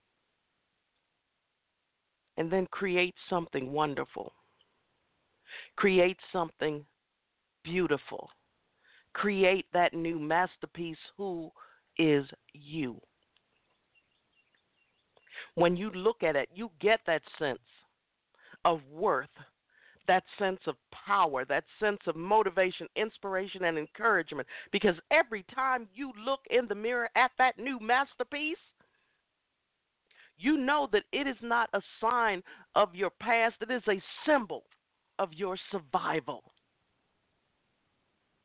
[2.36, 4.32] and then create something wonderful.
[5.76, 6.84] Create something
[7.62, 8.28] beautiful.
[9.12, 11.50] Create that new masterpiece who
[11.98, 13.00] is you.
[15.54, 17.58] When you look at it, you get that sense
[18.64, 19.28] of worth
[20.08, 20.74] that sense of
[21.06, 24.48] power, that sense of motivation, inspiration, and encouragement.
[24.72, 28.56] Because every time you look in the mirror at that new masterpiece,
[30.38, 32.42] you know that it is not a sign
[32.74, 34.64] of your past, it is a symbol
[35.18, 36.42] of your survival.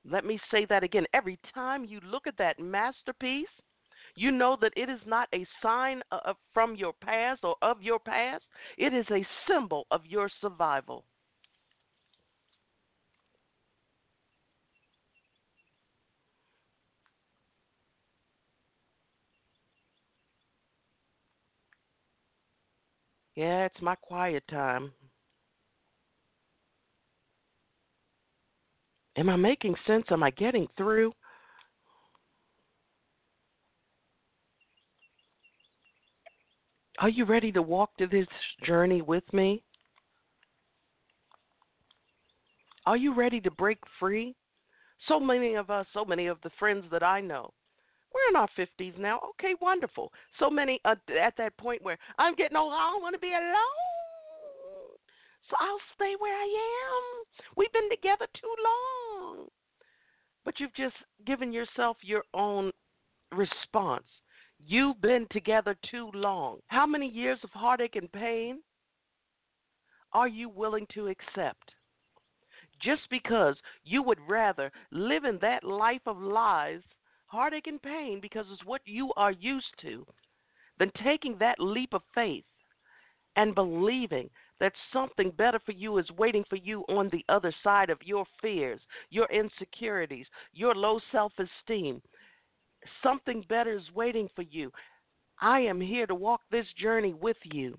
[0.09, 1.05] Let me say that again.
[1.13, 3.47] Every time you look at that masterpiece,
[4.15, 7.99] you know that it is not a sign of, from your past or of your
[7.99, 8.43] past,
[8.77, 11.05] it is a symbol of your survival.
[23.35, 24.91] Yeah, it's my quiet time.
[29.17, 30.05] Am I making sense?
[30.11, 31.13] Am I getting through?
[36.99, 38.27] Are you ready to walk through this
[38.65, 39.63] journey with me?
[42.85, 44.35] Are you ready to break free?
[45.07, 47.51] So many of us, so many of the friends that I know,
[48.13, 49.19] we're in our 50s now.
[49.31, 50.11] Okay, wonderful.
[50.39, 53.31] So many uh, at that point where I'm getting old, I don't want to be
[53.31, 53.83] alone.
[55.49, 57.23] So I'll stay where I am.
[57.57, 59.47] We've been together too long.
[60.45, 60.95] But you've just
[61.25, 62.71] given yourself your own
[63.31, 64.05] response.
[64.65, 66.59] You've been together too long.
[66.67, 68.59] How many years of heartache and pain
[70.13, 71.71] are you willing to accept?
[72.81, 76.81] Just because you would rather live in that life of lies,
[77.33, 80.05] heartache, and pain because it's what you are used to,
[80.77, 82.45] than taking that leap of faith
[83.35, 84.29] and believing
[84.59, 88.23] that something better for you is waiting for you on the other side of your
[88.39, 88.79] fears,
[89.09, 92.01] your insecurities, your low self esteem.
[93.01, 94.71] Something better is waiting for you.
[95.41, 97.77] I am here to walk this journey with you.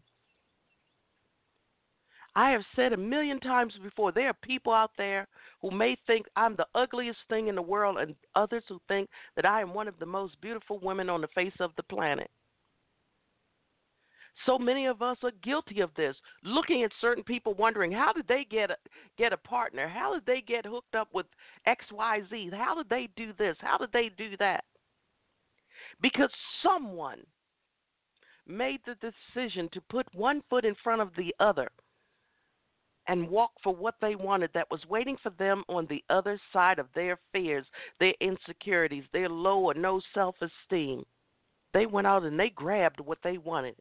[2.37, 5.29] I have said a million times before there are people out there
[5.61, 9.47] who may think I'm the ugliest thing in the world, and others who think that
[9.47, 12.31] I am one of the most beautiful women on the face of the planet.
[14.47, 18.27] So many of us are guilty of this, looking at certain people, wondering how did
[18.27, 18.77] they get a,
[19.17, 19.89] get a partner?
[19.89, 21.27] How did they get hooked up with
[21.67, 22.51] X, Y, Z?
[22.53, 23.57] How did they do this?
[23.61, 24.65] How did they do that?
[26.03, 26.31] Because
[26.65, 27.21] someone
[28.47, 31.69] made the decision to put one foot in front of the other
[33.09, 36.79] and walk for what they wanted that was waiting for them on the other side
[36.79, 37.67] of their fears,
[38.01, 41.05] their insecurities, their low or no self esteem.
[41.73, 43.75] They went out and they grabbed what they wanted.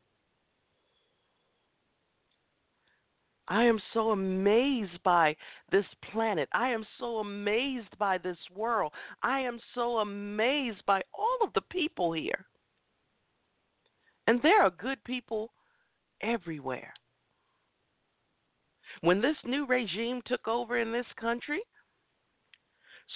[3.47, 5.36] I am so amazed by
[5.71, 6.47] this planet.
[6.53, 8.93] I am so amazed by this world.
[9.21, 12.45] I am so amazed by all of the people here.
[14.28, 15.51] And there are good people
[16.21, 16.93] everywhere.
[19.01, 21.61] When this new regime took over in this country,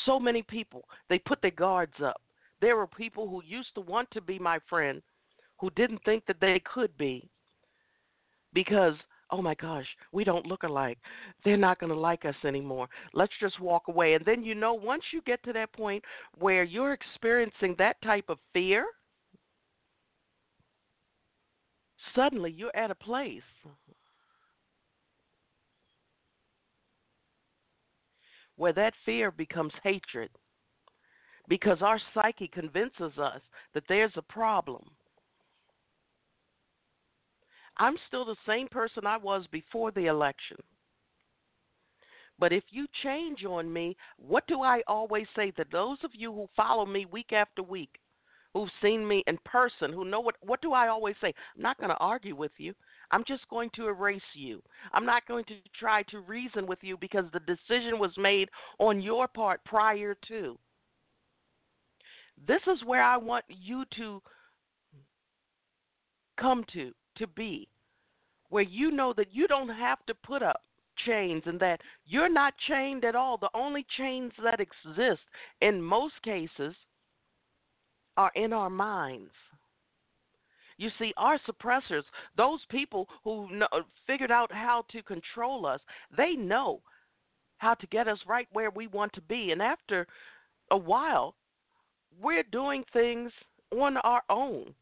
[0.05, 2.21] so many people, they put their guards up.
[2.61, 5.01] There were people who used to want to be my friend
[5.59, 7.29] who didn't think that they could be
[8.53, 8.95] because
[9.31, 10.97] oh my gosh, we don't look alike.
[11.43, 12.87] They're not going to like us anymore.
[13.13, 14.13] Let's just walk away.
[14.13, 16.03] And then you know, once you get to that point
[16.39, 18.85] where you're experiencing that type of fear,
[22.15, 23.41] suddenly you're at a place
[28.57, 30.29] where that fear becomes hatred
[31.47, 33.41] because our psyche convinces us
[33.73, 34.83] that there's a problem.
[37.77, 40.57] I'm still the same person I was before the election.
[42.39, 46.31] But if you change on me, what do I always say to those of you
[46.31, 47.99] who follow me week after week,
[48.57, 51.33] who've seen me in person, who know what what do I always say?
[51.55, 52.73] I'm not going to argue with you.
[53.11, 54.61] I'm just going to erase you.
[54.93, 58.49] I'm not going to try to reason with you because the decision was made
[58.79, 60.57] on your part prior to.
[62.47, 64.21] This is where I want you to
[66.39, 67.67] come to, to be,
[68.49, 70.61] where you know that you don't have to put up
[71.05, 73.37] chains and that you're not chained at all.
[73.37, 75.21] The only chains that exist
[75.61, 76.75] in most cases
[78.17, 79.31] are in our minds.
[80.77, 82.03] You see, our suppressors,
[82.35, 83.67] those people who know,
[84.05, 85.79] figured out how to control us,
[86.15, 86.81] they know
[87.57, 89.51] how to get us right where we want to be.
[89.51, 90.05] And after
[90.69, 91.35] a while,
[92.21, 93.31] we're doing things
[93.71, 94.73] on our own.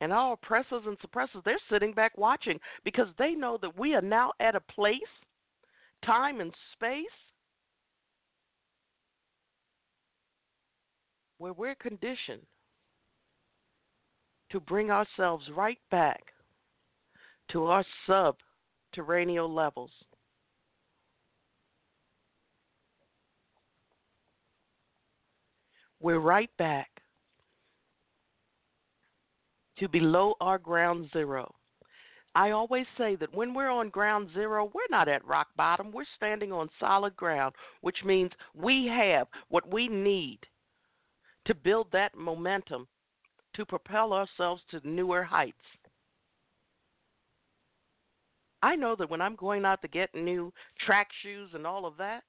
[0.00, 4.02] And our oppressors and suppressors, they're sitting back watching because they know that we are
[4.02, 5.00] now at a place,
[6.04, 7.06] time, and space
[11.44, 12.40] where we're conditioned
[14.50, 16.22] to bring ourselves right back
[17.52, 19.90] to our subterranean levels.
[26.00, 26.88] We're right back
[29.80, 31.54] to below our ground zero.
[32.34, 35.92] I always say that when we're on ground zero, we're not at rock bottom.
[35.92, 40.38] We're standing on solid ground, which means we have what we need
[41.46, 42.86] to build that momentum
[43.54, 45.56] to propel ourselves to newer heights.
[48.62, 50.52] I know that when I'm going out to get new
[50.86, 52.22] track shoes and all of that,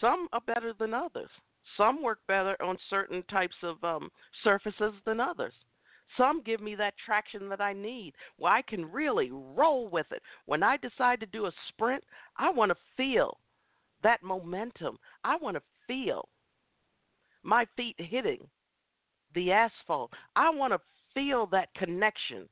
[0.00, 1.30] some are better than others.
[1.76, 4.10] Some work better on certain types of um,
[4.42, 5.52] surfaces than others.
[6.16, 10.20] Some give me that traction that I need where I can really roll with it.
[10.46, 12.02] When I decide to do a sprint,
[12.36, 13.38] I want to feel
[14.02, 14.98] that momentum.
[15.24, 16.28] I want to feel
[17.42, 18.46] my feet hitting
[19.34, 20.12] the asphalt.
[20.36, 20.80] I want to
[21.14, 22.48] feel that connection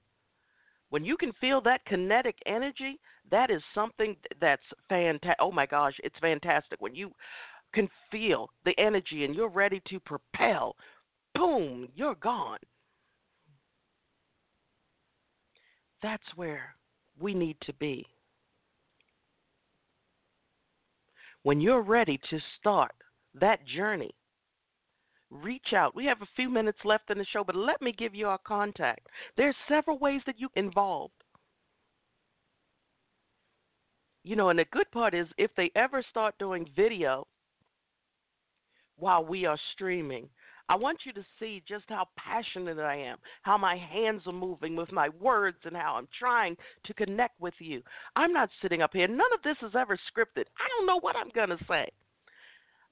[0.91, 5.36] When you can feel that kinetic energy, that is something that's fantastic.
[5.41, 6.80] Oh my gosh, it's fantastic.
[6.82, 7.12] When you
[7.74, 10.76] can feel the energy and you're ready to propel,
[11.34, 12.59] boom, you're gone.
[16.03, 16.74] That's where
[17.18, 18.05] we need to be.
[21.43, 22.95] When you're ready to start
[23.34, 24.14] that journey,
[25.31, 25.95] reach out.
[25.95, 28.39] We have a few minutes left in the show, but let me give you our
[28.39, 29.07] contact.
[29.37, 31.14] There's several ways that you involved.
[34.22, 37.26] You know, and the good part is if they ever start doing video
[38.97, 40.28] while we are streaming,
[40.68, 44.76] I want you to see just how passionate I am, how my hands are moving
[44.76, 47.83] with my words, and how I'm trying to connect with you.
[48.14, 49.09] I'm not sitting up here.
[49.09, 50.45] None of this is ever scripted.
[50.59, 51.89] I don't know what I'm going to say.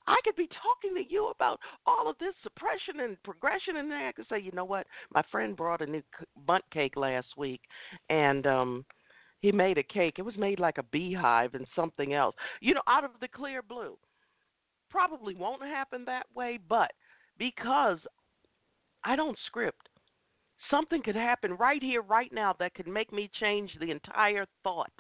[0.09, 3.99] I could be talking to you about all of this suppression and progression, and then
[3.99, 4.87] I could say, you know what?
[5.15, 6.03] My friend brought a new
[6.47, 7.61] Bundt cake last week,
[8.09, 8.85] and um
[9.41, 10.15] he made a cake.
[10.19, 13.63] It was made like a beehive and something else, you know, out of the clear
[13.63, 13.97] blue.
[14.91, 16.91] Probably won't happen that way, but
[17.39, 17.99] because
[19.05, 19.89] I don't script,
[20.71, 24.91] something could happen right here, right now, that could make me change the entire thought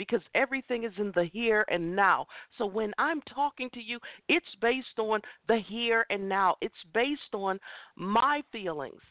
[0.00, 2.24] because everything is in the here and now.
[2.56, 3.98] So when I'm talking to you,
[4.30, 7.60] it's based on the here and now, it's based on
[7.96, 9.02] my feelings.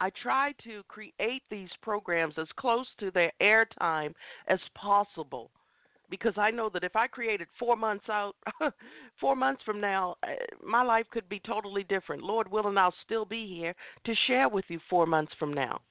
[0.00, 4.14] I try to create these programs as close to their airtime
[4.48, 5.50] as possible
[6.08, 8.36] because I know that if I created four months out,
[9.20, 10.30] four months from now, uh,
[10.66, 12.22] my life could be totally different.
[12.22, 13.74] Lord willing, I'll still be here
[14.06, 15.82] to share with you four months from now.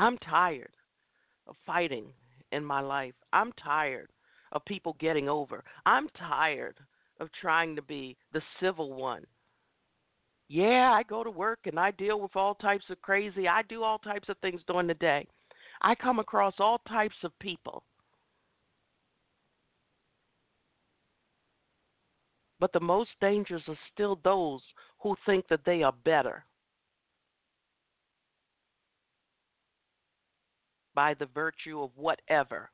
[0.00, 0.72] I'm tired
[1.46, 2.06] of fighting
[2.52, 3.12] in my life.
[3.34, 4.08] I'm tired
[4.52, 5.62] of people getting over.
[5.84, 6.78] I'm tired
[7.20, 9.26] of trying to be the civil one.
[10.48, 13.46] Yeah, I go to work and I deal with all types of crazy.
[13.46, 15.26] I do all types of things during the day.
[15.82, 17.82] I come across all types of people.
[22.58, 24.62] But the most dangerous are still those
[25.02, 26.46] who think that they are better.
[31.00, 32.68] By the virtue of whatever.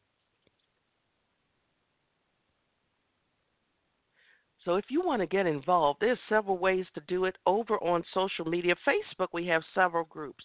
[4.64, 8.02] So if you want to get involved, there's several ways to do it over on
[8.12, 8.74] social media.
[8.84, 10.42] Facebook, we have several groups.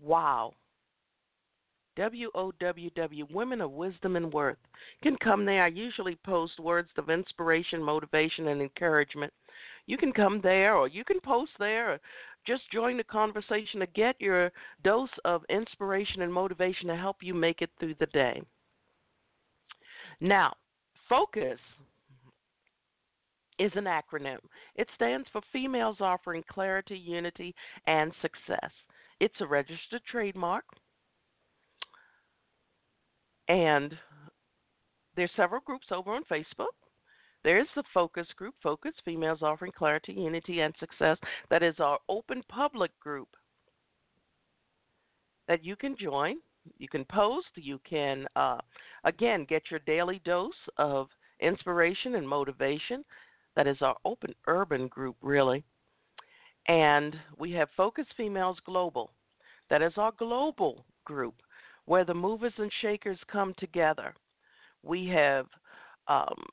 [0.00, 0.54] Wow.
[1.98, 4.56] W O W W, Women of Wisdom and Worth.
[5.02, 5.64] Can come there.
[5.64, 9.34] I usually post words of inspiration, motivation, and encouragement.
[9.90, 12.00] You can come there or you can post there or
[12.46, 14.52] just join the conversation to get your
[14.84, 18.40] dose of inspiration and motivation to help you make it through the day.
[20.20, 20.52] Now,
[21.08, 21.58] focus
[23.58, 24.38] is an acronym.
[24.76, 27.52] It stands for Females Offering Clarity, Unity,
[27.88, 28.70] and Success.
[29.18, 30.66] It's a registered trademark.
[33.48, 33.92] And
[35.16, 36.76] there's several groups over on Facebook.
[37.42, 41.16] There is the focus group, Focus Females Offering Clarity, Unity, and Success.
[41.48, 43.28] That is our open public group
[45.48, 46.36] that you can join.
[46.78, 47.48] You can post.
[47.54, 48.58] You can, uh,
[49.04, 51.08] again, get your daily dose of
[51.40, 53.04] inspiration and motivation.
[53.56, 55.64] That is our open urban group, really.
[56.68, 59.10] And we have Focus Females Global.
[59.70, 61.34] That is our global group
[61.86, 64.14] where the movers and shakers come together.
[64.82, 65.46] We have
[66.06, 66.44] um,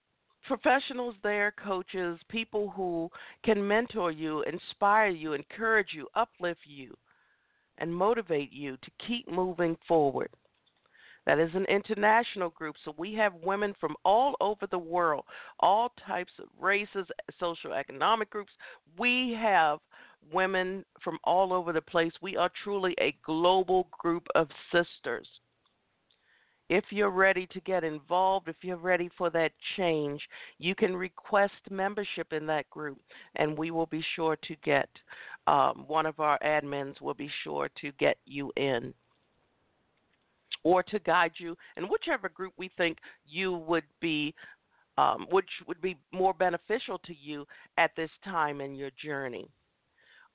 [0.48, 3.10] professionals there, coaches, people who
[3.44, 6.96] can mentor you, inspire you, encourage you, uplift you,
[7.78, 10.30] and motivate you to keep moving forward.
[11.26, 15.26] That is an international group, so we have women from all over the world,
[15.60, 17.06] all types of races,
[17.38, 18.52] social economic groups.
[18.98, 19.80] We have
[20.32, 22.14] women from all over the place.
[22.22, 25.28] We are truly a global group of sisters
[26.70, 30.22] if you're ready to get involved, if you're ready for that change,
[30.58, 33.00] you can request membership in that group,
[33.36, 34.90] and we will be sure to get
[35.48, 38.94] um, one of our admins will be sure to get you in
[40.64, 44.34] or to guide you in whichever group we think you would be
[44.98, 47.46] um, which would be more beneficial to you
[47.78, 49.48] at this time in your journey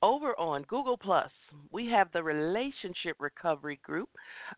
[0.02, 1.30] over on Google Plus,
[1.70, 4.08] we have the relationship recovery group.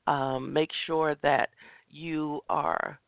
[0.06, 1.50] Um, make sure that
[1.88, 2.98] you are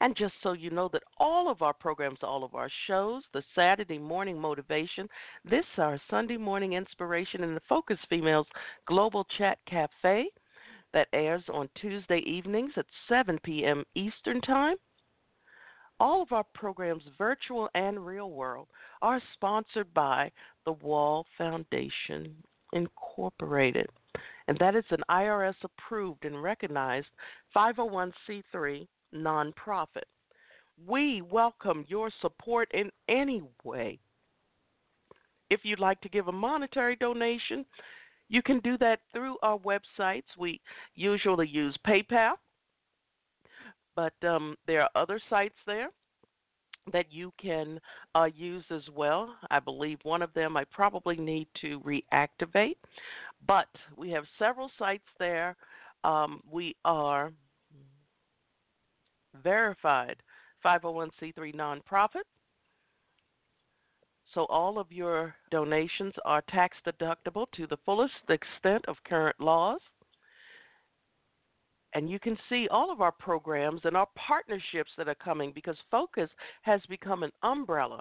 [0.00, 3.42] And just so you know that all of our programs, all of our shows, the
[3.54, 5.08] Saturday morning motivation,
[5.48, 8.46] this our Sunday morning inspiration and the Focus Females
[8.86, 10.26] Global Chat Cafe
[10.92, 13.84] that airs on Tuesday evenings at 7 p.m.
[13.94, 14.76] Eastern Time.
[16.00, 18.68] All of our programs, virtual and real world,
[19.02, 20.30] are sponsored by
[20.64, 22.34] the Wall Foundation
[22.72, 23.86] Incorporated.
[24.48, 27.06] And that is an IRS approved and recognized
[27.56, 30.04] 501c3 nonprofit.
[30.86, 33.98] We welcome your support in any way.
[35.50, 37.64] If you'd like to give a monetary donation,
[38.28, 40.24] you can do that through our websites.
[40.38, 40.60] We
[40.94, 42.32] usually use PayPal,
[43.94, 45.88] but um, there are other sites there
[46.92, 47.80] that you can
[48.14, 49.34] uh, use as well.
[49.50, 52.76] I believe one of them I probably need to reactivate,
[53.46, 55.56] but we have several sites there.
[56.02, 57.32] Um, we are
[59.42, 60.16] verified
[60.64, 62.22] 501c3 nonprofit.
[64.32, 69.80] So all of your donations are tax deductible to the fullest extent of current laws.
[71.94, 75.76] And you can see all of our programs and our partnerships that are coming because
[75.90, 76.28] Focus
[76.62, 78.00] has become an umbrella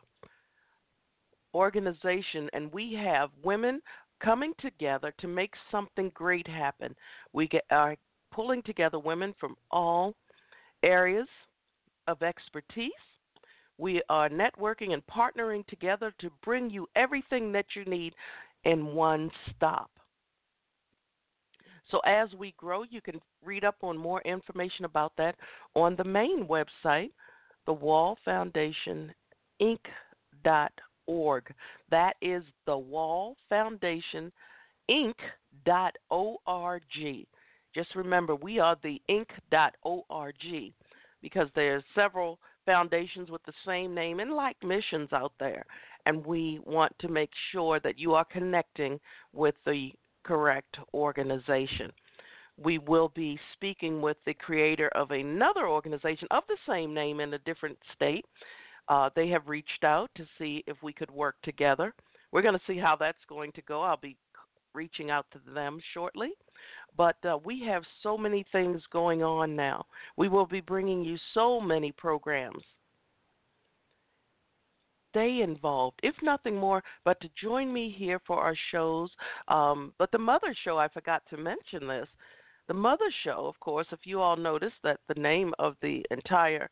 [1.53, 3.79] organization, and we have women
[4.23, 6.95] coming together to make something great happen.
[7.33, 7.95] We get, are
[8.31, 10.15] pulling together women from all
[10.83, 11.27] areas
[12.07, 12.91] of expertise
[13.77, 18.13] we are networking and partnering together to bring you everything that you need
[18.65, 19.89] in one stop.
[21.89, 25.35] So, as we grow, you can read up on more information about that
[25.75, 27.11] on the main website,
[27.65, 29.13] the Wall Foundation
[29.61, 29.83] Inc.org.
[31.91, 34.31] That is the Wall Foundation
[34.89, 35.23] Inc.org.
[37.73, 40.73] Just remember, we are the Inc.org
[41.21, 45.65] because there's several foundations with the same name and like missions out there.
[46.05, 48.99] And we want to make sure that you are connecting
[49.31, 49.91] with the
[50.23, 51.91] correct organization.
[52.61, 57.33] We will be speaking with the creator of another organization of the same name in
[57.33, 58.25] a different state.
[58.89, 61.93] Uh, they have reached out to see if we could work together.
[62.31, 63.81] We're going to see how that's going to go.
[63.81, 64.17] I'll be
[64.73, 66.31] reaching out to them shortly.
[66.95, 69.85] But uh, we have so many things going on now.
[70.17, 72.63] We will be bringing you so many programs.
[75.11, 79.11] Stay involved, if nothing more, but to join me here for our shows.
[79.47, 82.07] Um, but the Mother Show, I forgot to mention this.
[82.67, 86.69] The Mother Show, of course, if you all noticed that the name of the entire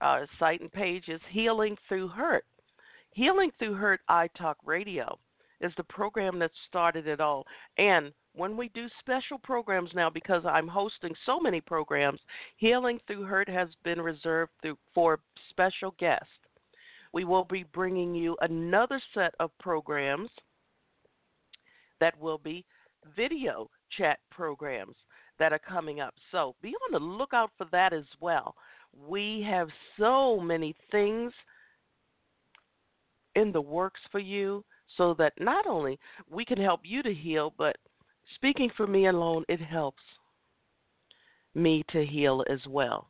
[0.00, 2.44] uh, site and page is Healing Through Hurt.
[3.12, 5.18] Healing Through Hurt I Talk Radio
[5.64, 7.44] is the program that started it all.
[7.78, 12.20] And when we do special programs now, because I'm hosting so many programs,
[12.56, 16.26] Healing Through Hurt has been reserved through, for special guests.
[17.12, 20.30] We will be bringing you another set of programs
[22.00, 22.64] that will be
[23.16, 24.96] video chat programs
[25.38, 26.14] that are coming up.
[26.32, 28.54] So be on the lookout for that as well.
[29.08, 31.32] We have so many things
[33.36, 34.64] in the works for you
[34.96, 35.98] so that not only
[36.30, 37.76] we can help you to heal, but
[38.34, 40.02] speaking for me alone, it helps
[41.54, 43.08] me to heal as well.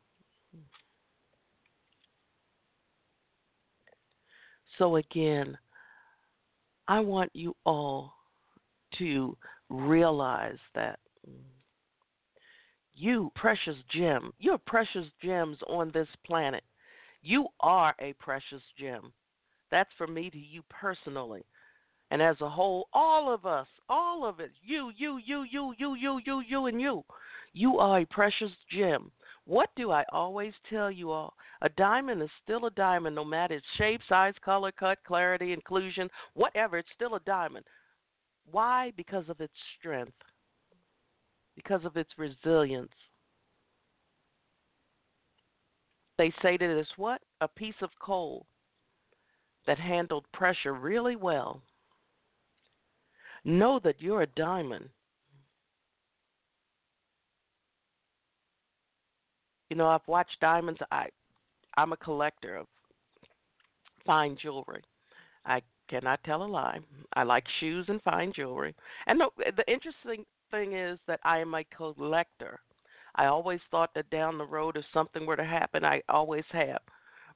[4.78, 5.56] So, again,
[6.88, 8.12] I want you all
[8.98, 9.36] to
[9.68, 10.98] realize that
[12.94, 16.62] you, precious gem, you're precious gems on this planet.
[17.22, 19.12] You are a precious gem.
[19.70, 21.42] That's for me to you personally.
[22.10, 25.94] And as a whole, all of us, all of it, you, you, you, you, you,
[25.96, 27.04] you, you, you, and you,
[27.52, 29.10] you are a precious gem.
[29.46, 31.34] What do I always tell you all?
[31.62, 36.08] A diamond is still a diamond, no matter its shape, size, color, cut, clarity, inclusion,
[36.34, 37.64] whatever, it's still a diamond.
[38.50, 38.92] Why?
[38.96, 40.12] Because of its strength,
[41.56, 42.92] because of its resilience.
[46.16, 47.20] They say that it's what?
[47.40, 48.46] A piece of coal
[49.66, 51.60] that handled pressure really well.
[53.44, 54.88] Know that you're a diamond.
[59.70, 60.80] You know, I've watched diamonds.
[60.90, 61.08] I,
[61.76, 62.66] I'm a collector of
[64.06, 64.82] fine jewelry.
[65.44, 66.78] I cannot tell a lie.
[67.14, 68.74] I like shoes and fine jewelry.
[69.06, 72.60] And the, interesting thing is that I am a collector.
[73.16, 76.80] I always thought that down the road, if something were to happen, I always have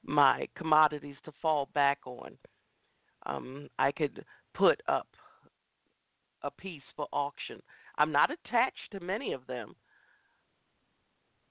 [0.05, 2.37] my commodities to fall back on.
[3.25, 5.07] Um, I could put up
[6.43, 7.61] a piece for auction.
[7.97, 9.75] I'm not attached to many of them,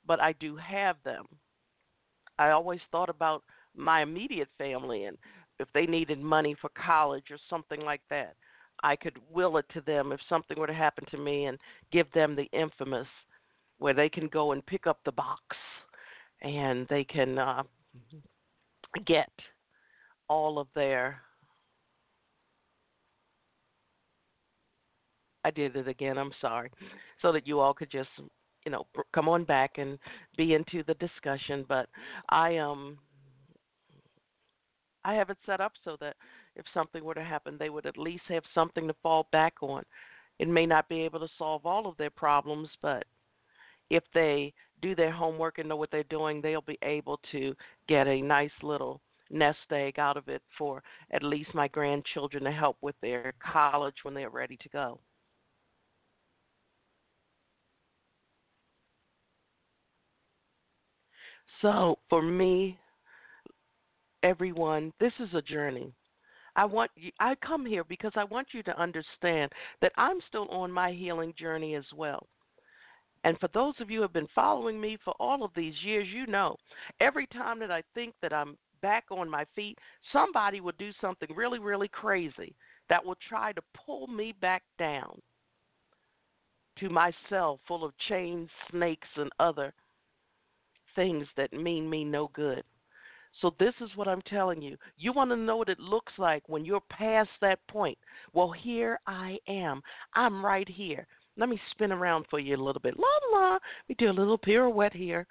[0.07, 1.27] but I do have them.
[2.39, 3.43] I always thought about
[3.77, 5.17] my immediate family and
[5.59, 8.35] if they needed money for college or something like that.
[8.85, 11.59] I could will it to them if something were to happen to me and
[11.91, 13.09] give them the infamous
[13.79, 15.41] where they can go and pick up the box
[16.43, 17.65] and they can uh,
[19.05, 19.31] get
[20.29, 21.21] all of their
[25.49, 26.19] I did it again.
[26.19, 26.71] I'm sorry.
[27.23, 28.11] So that you all could just,
[28.65, 29.99] you know, come on back and
[30.37, 31.65] be into the discussion.
[31.67, 31.89] But
[32.29, 32.99] I um,
[35.05, 36.17] I have it set up so that
[36.55, 39.85] if something were to happen, they would at least have something to fall back on.
[40.39, 43.05] It may not be able to solve all of their problems, but
[43.91, 47.55] if they do their homework and know what they're doing, they'll be able to
[47.89, 52.53] get a nice little nest egg out of it for at least my grandchildren to
[52.53, 55.01] help with their college when they're ready to go.
[61.63, 62.79] So for me,
[64.23, 65.93] everyone, this is a journey.
[66.57, 70.49] I want you, I come here because I want you to understand that I'm still
[70.49, 72.27] on my healing journey as well.
[73.25, 76.07] And for those of you who have been following me for all of these years,
[76.13, 76.57] you know,
[77.01, 79.77] every time that I think that I'm back on my feet,
[80.13, 82.55] somebody will do something really, really crazy
[82.89, 85.21] that will try to pull me back down
[86.79, 89.75] to myself full of chains, snakes, and other
[90.99, 92.65] things that mean me no good.
[93.41, 94.77] So, this is what I'm telling you.
[94.97, 97.97] You want to know what it looks like when you're past that point.
[98.33, 99.81] Well, here I am.
[100.15, 101.07] I'm right here.
[101.37, 102.95] Let me spin around for you a little bit.
[102.99, 103.59] La la.
[103.89, 105.25] We do a little pirouette here.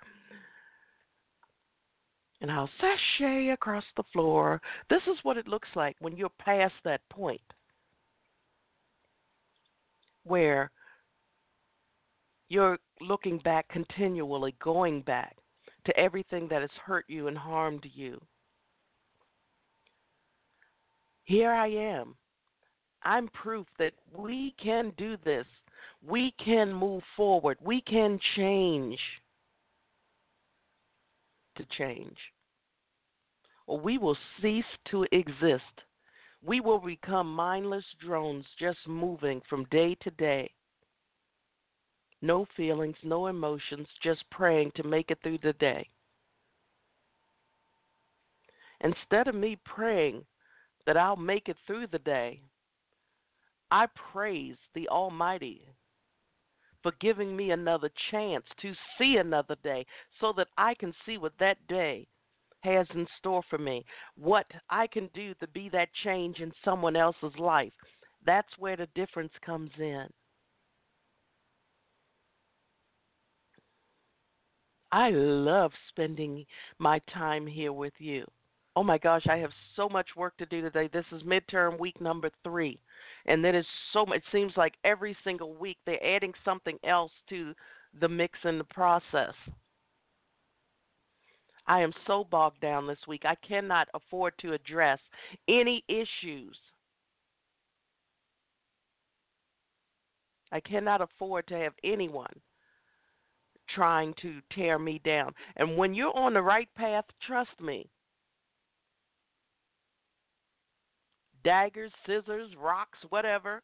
[2.40, 4.62] And I'll sashay across the floor.
[4.90, 7.42] This is what it looks like when you're past that point
[10.24, 10.72] where
[12.50, 15.36] you're looking back continually, going back
[15.88, 18.22] to everything that has hurt you and harmed you.
[21.24, 22.16] Here I am.
[23.04, 25.46] I'm proof that we can do this.
[26.06, 27.58] We can move forward.
[27.64, 29.00] We can change
[31.56, 32.18] to change.
[33.66, 35.64] Or we will cease to exist.
[36.44, 40.52] We will become mindless drones just moving from day to day
[42.28, 45.88] no feelings, no emotions, just praying to make it through the day.
[48.82, 50.24] Instead of me praying
[50.86, 52.42] that I'll make it through the day,
[53.72, 55.62] I praise the Almighty
[56.84, 59.86] for giving me another chance to see another day
[60.22, 62.08] so that I can see what that day
[62.62, 63.86] has in store for me,
[64.18, 67.74] what I can do to be that change in someone else's life.
[68.26, 70.08] That's where the difference comes in.
[74.98, 76.44] I love spending
[76.80, 78.26] my time here with you.
[78.76, 80.90] Oh my gosh, I have so much work to do today.
[80.92, 82.80] This is midterm week number three.
[83.28, 87.12] And that is so much, it seems like every single week they're adding something else
[87.30, 87.54] to
[88.02, 89.36] the mix and the process.
[91.68, 93.22] I am so bogged down this week.
[93.24, 94.98] I cannot afford to address
[95.48, 96.58] any issues.
[100.52, 102.42] I cannot afford to have anyone
[103.74, 105.34] trying to tear me down.
[105.56, 107.90] And when you're on the right path, trust me.
[111.44, 113.62] Daggers, scissors, rocks, whatever,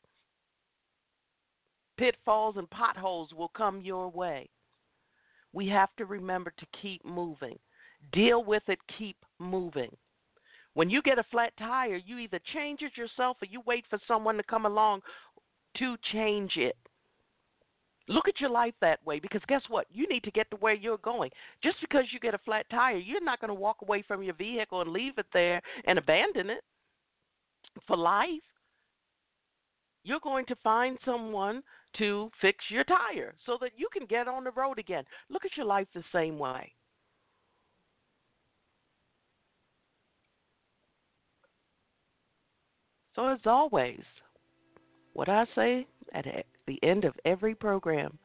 [1.97, 4.49] pitfalls and potholes will come your way.
[5.51, 7.57] We have to remember to keep moving.
[8.11, 9.95] Deal with it, keep moving.
[10.73, 13.99] When you get a flat tire, you either change it yourself or you wait for
[14.07, 15.01] someone to come along
[15.77, 16.75] to change it.
[18.09, 19.87] Look at your life that way because guess what?
[19.91, 21.31] You need to get to where you're going.
[21.63, 24.33] Just because you get a flat tire, you're not going to walk away from your
[24.33, 26.63] vehicle and leave it there and abandon it
[27.87, 28.27] for life.
[30.03, 31.63] You're going to find someone
[31.97, 35.05] to fix your tire so that you can get on the road again.
[35.29, 36.73] Look at your life the same way.
[43.15, 44.01] So, as always,
[45.13, 46.25] what I say at
[46.67, 48.17] the end of every program,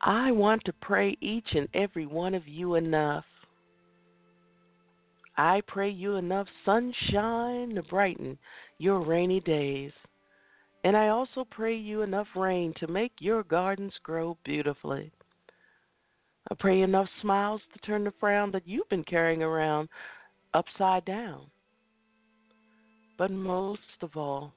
[0.00, 3.24] I want to pray each and every one of you enough.
[5.36, 8.38] I pray you enough sunshine to brighten
[8.78, 9.92] your rainy days.
[10.84, 15.10] And I also pray you enough rain to make your gardens grow beautifully.
[16.50, 19.88] I pray enough smiles to turn the frown that you've been carrying around
[20.54, 21.42] upside down.
[23.18, 24.52] But most of all,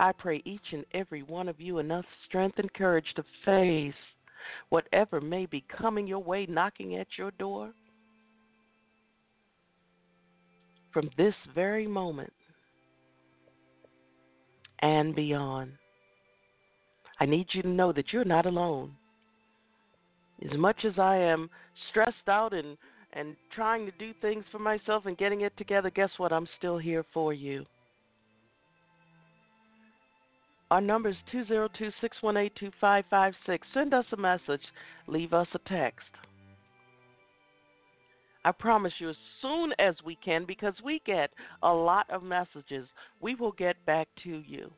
[0.00, 3.92] I pray each and every one of you enough strength and courage to face
[4.70, 7.70] whatever may be coming your way, knocking at your door.
[10.90, 12.32] From this very moment
[14.80, 15.72] and beyond,
[17.20, 18.96] I need you to know that you're not alone.
[20.50, 21.50] As much as I am
[21.90, 22.78] stressed out and,
[23.12, 26.32] and trying to do things for myself and getting it together, guess what?
[26.32, 27.66] I'm still here for you.
[30.70, 33.66] Our number is 202 618 2556.
[33.74, 34.62] Send us a message,
[35.08, 36.06] leave us a text.
[38.44, 41.30] I promise you, as soon as we can, because we get
[41.62, 42.88] a lot of messages,
[43.20, 44.70] we will get back to you.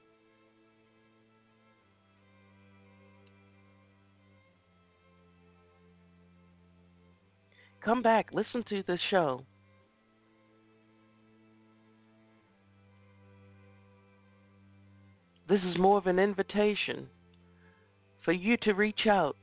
[7.84, 9.42] Come back, listen to the show.
[15.52, 17.08] This is more of an invitation
[18.24, 19.36] for you to reach out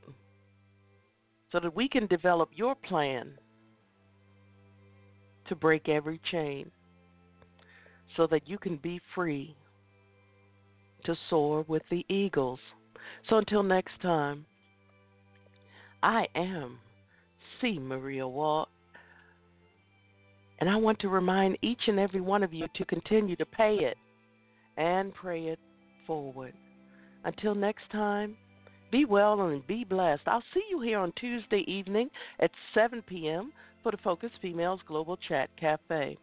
[1.52, 3.30] so that we can develop your plan
[5.48, 6.72] to break every chain
[8.16, 9.54] so that you can be free
[11.04, 12.58] to soar with the eagles.
[13.28, 14.44] So until next time,
[16.02, 16.80] I am
[17.60, 17.78] C.
[17.78, 18.66] Maria Wall.
[20.58, 23.76] And I want to remind each and every one of you to continue to pay
[23.76, 23.96] it
[24.76, 25.60] and pray it
[26.06, 26.52] forward.
[27.24, 28.36] Until next time,
[28.90, 30.22] be well and be blessed.
[30.26, 33.52] I'll see you here on Tuesday evening at 7 p.m.
[33.82, 36.18] for the Focus Females Global Chat Cafe.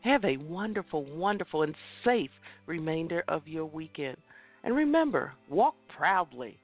[0.00, 1.74] Have a wonderful, wonderful, and
[2.04, 2.30] safe
[2.66, 4.16] remainder of your weekend.
[4.64, 6.58] And remember, walk proudly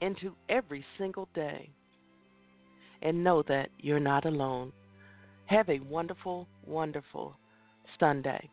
[0.00, 1.68] into every single day
[3.02, 4.72] and know that you're not alone.
[5.46, 7.34] Have a wonderful, wonderful
[7.98, 8.48] Sunday.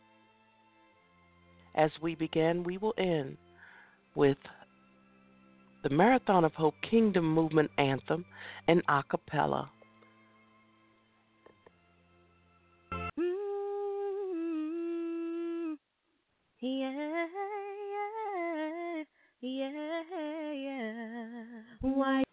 [1.78, 3.38] As we begin, we will end
[4.16, 4.38] with
[5.84, 8.26] the Marathon of Hope Kingdom Movement Anthem
[8.68, 9.70] and a cappella.
[12.92, 13.36] Mm-hmm.
[16.62, 17.28] Yeah,
[17.94, 19.04] yeah,
[19.42, 21.44] yeah, yeah.
[21.82, 22.24] Why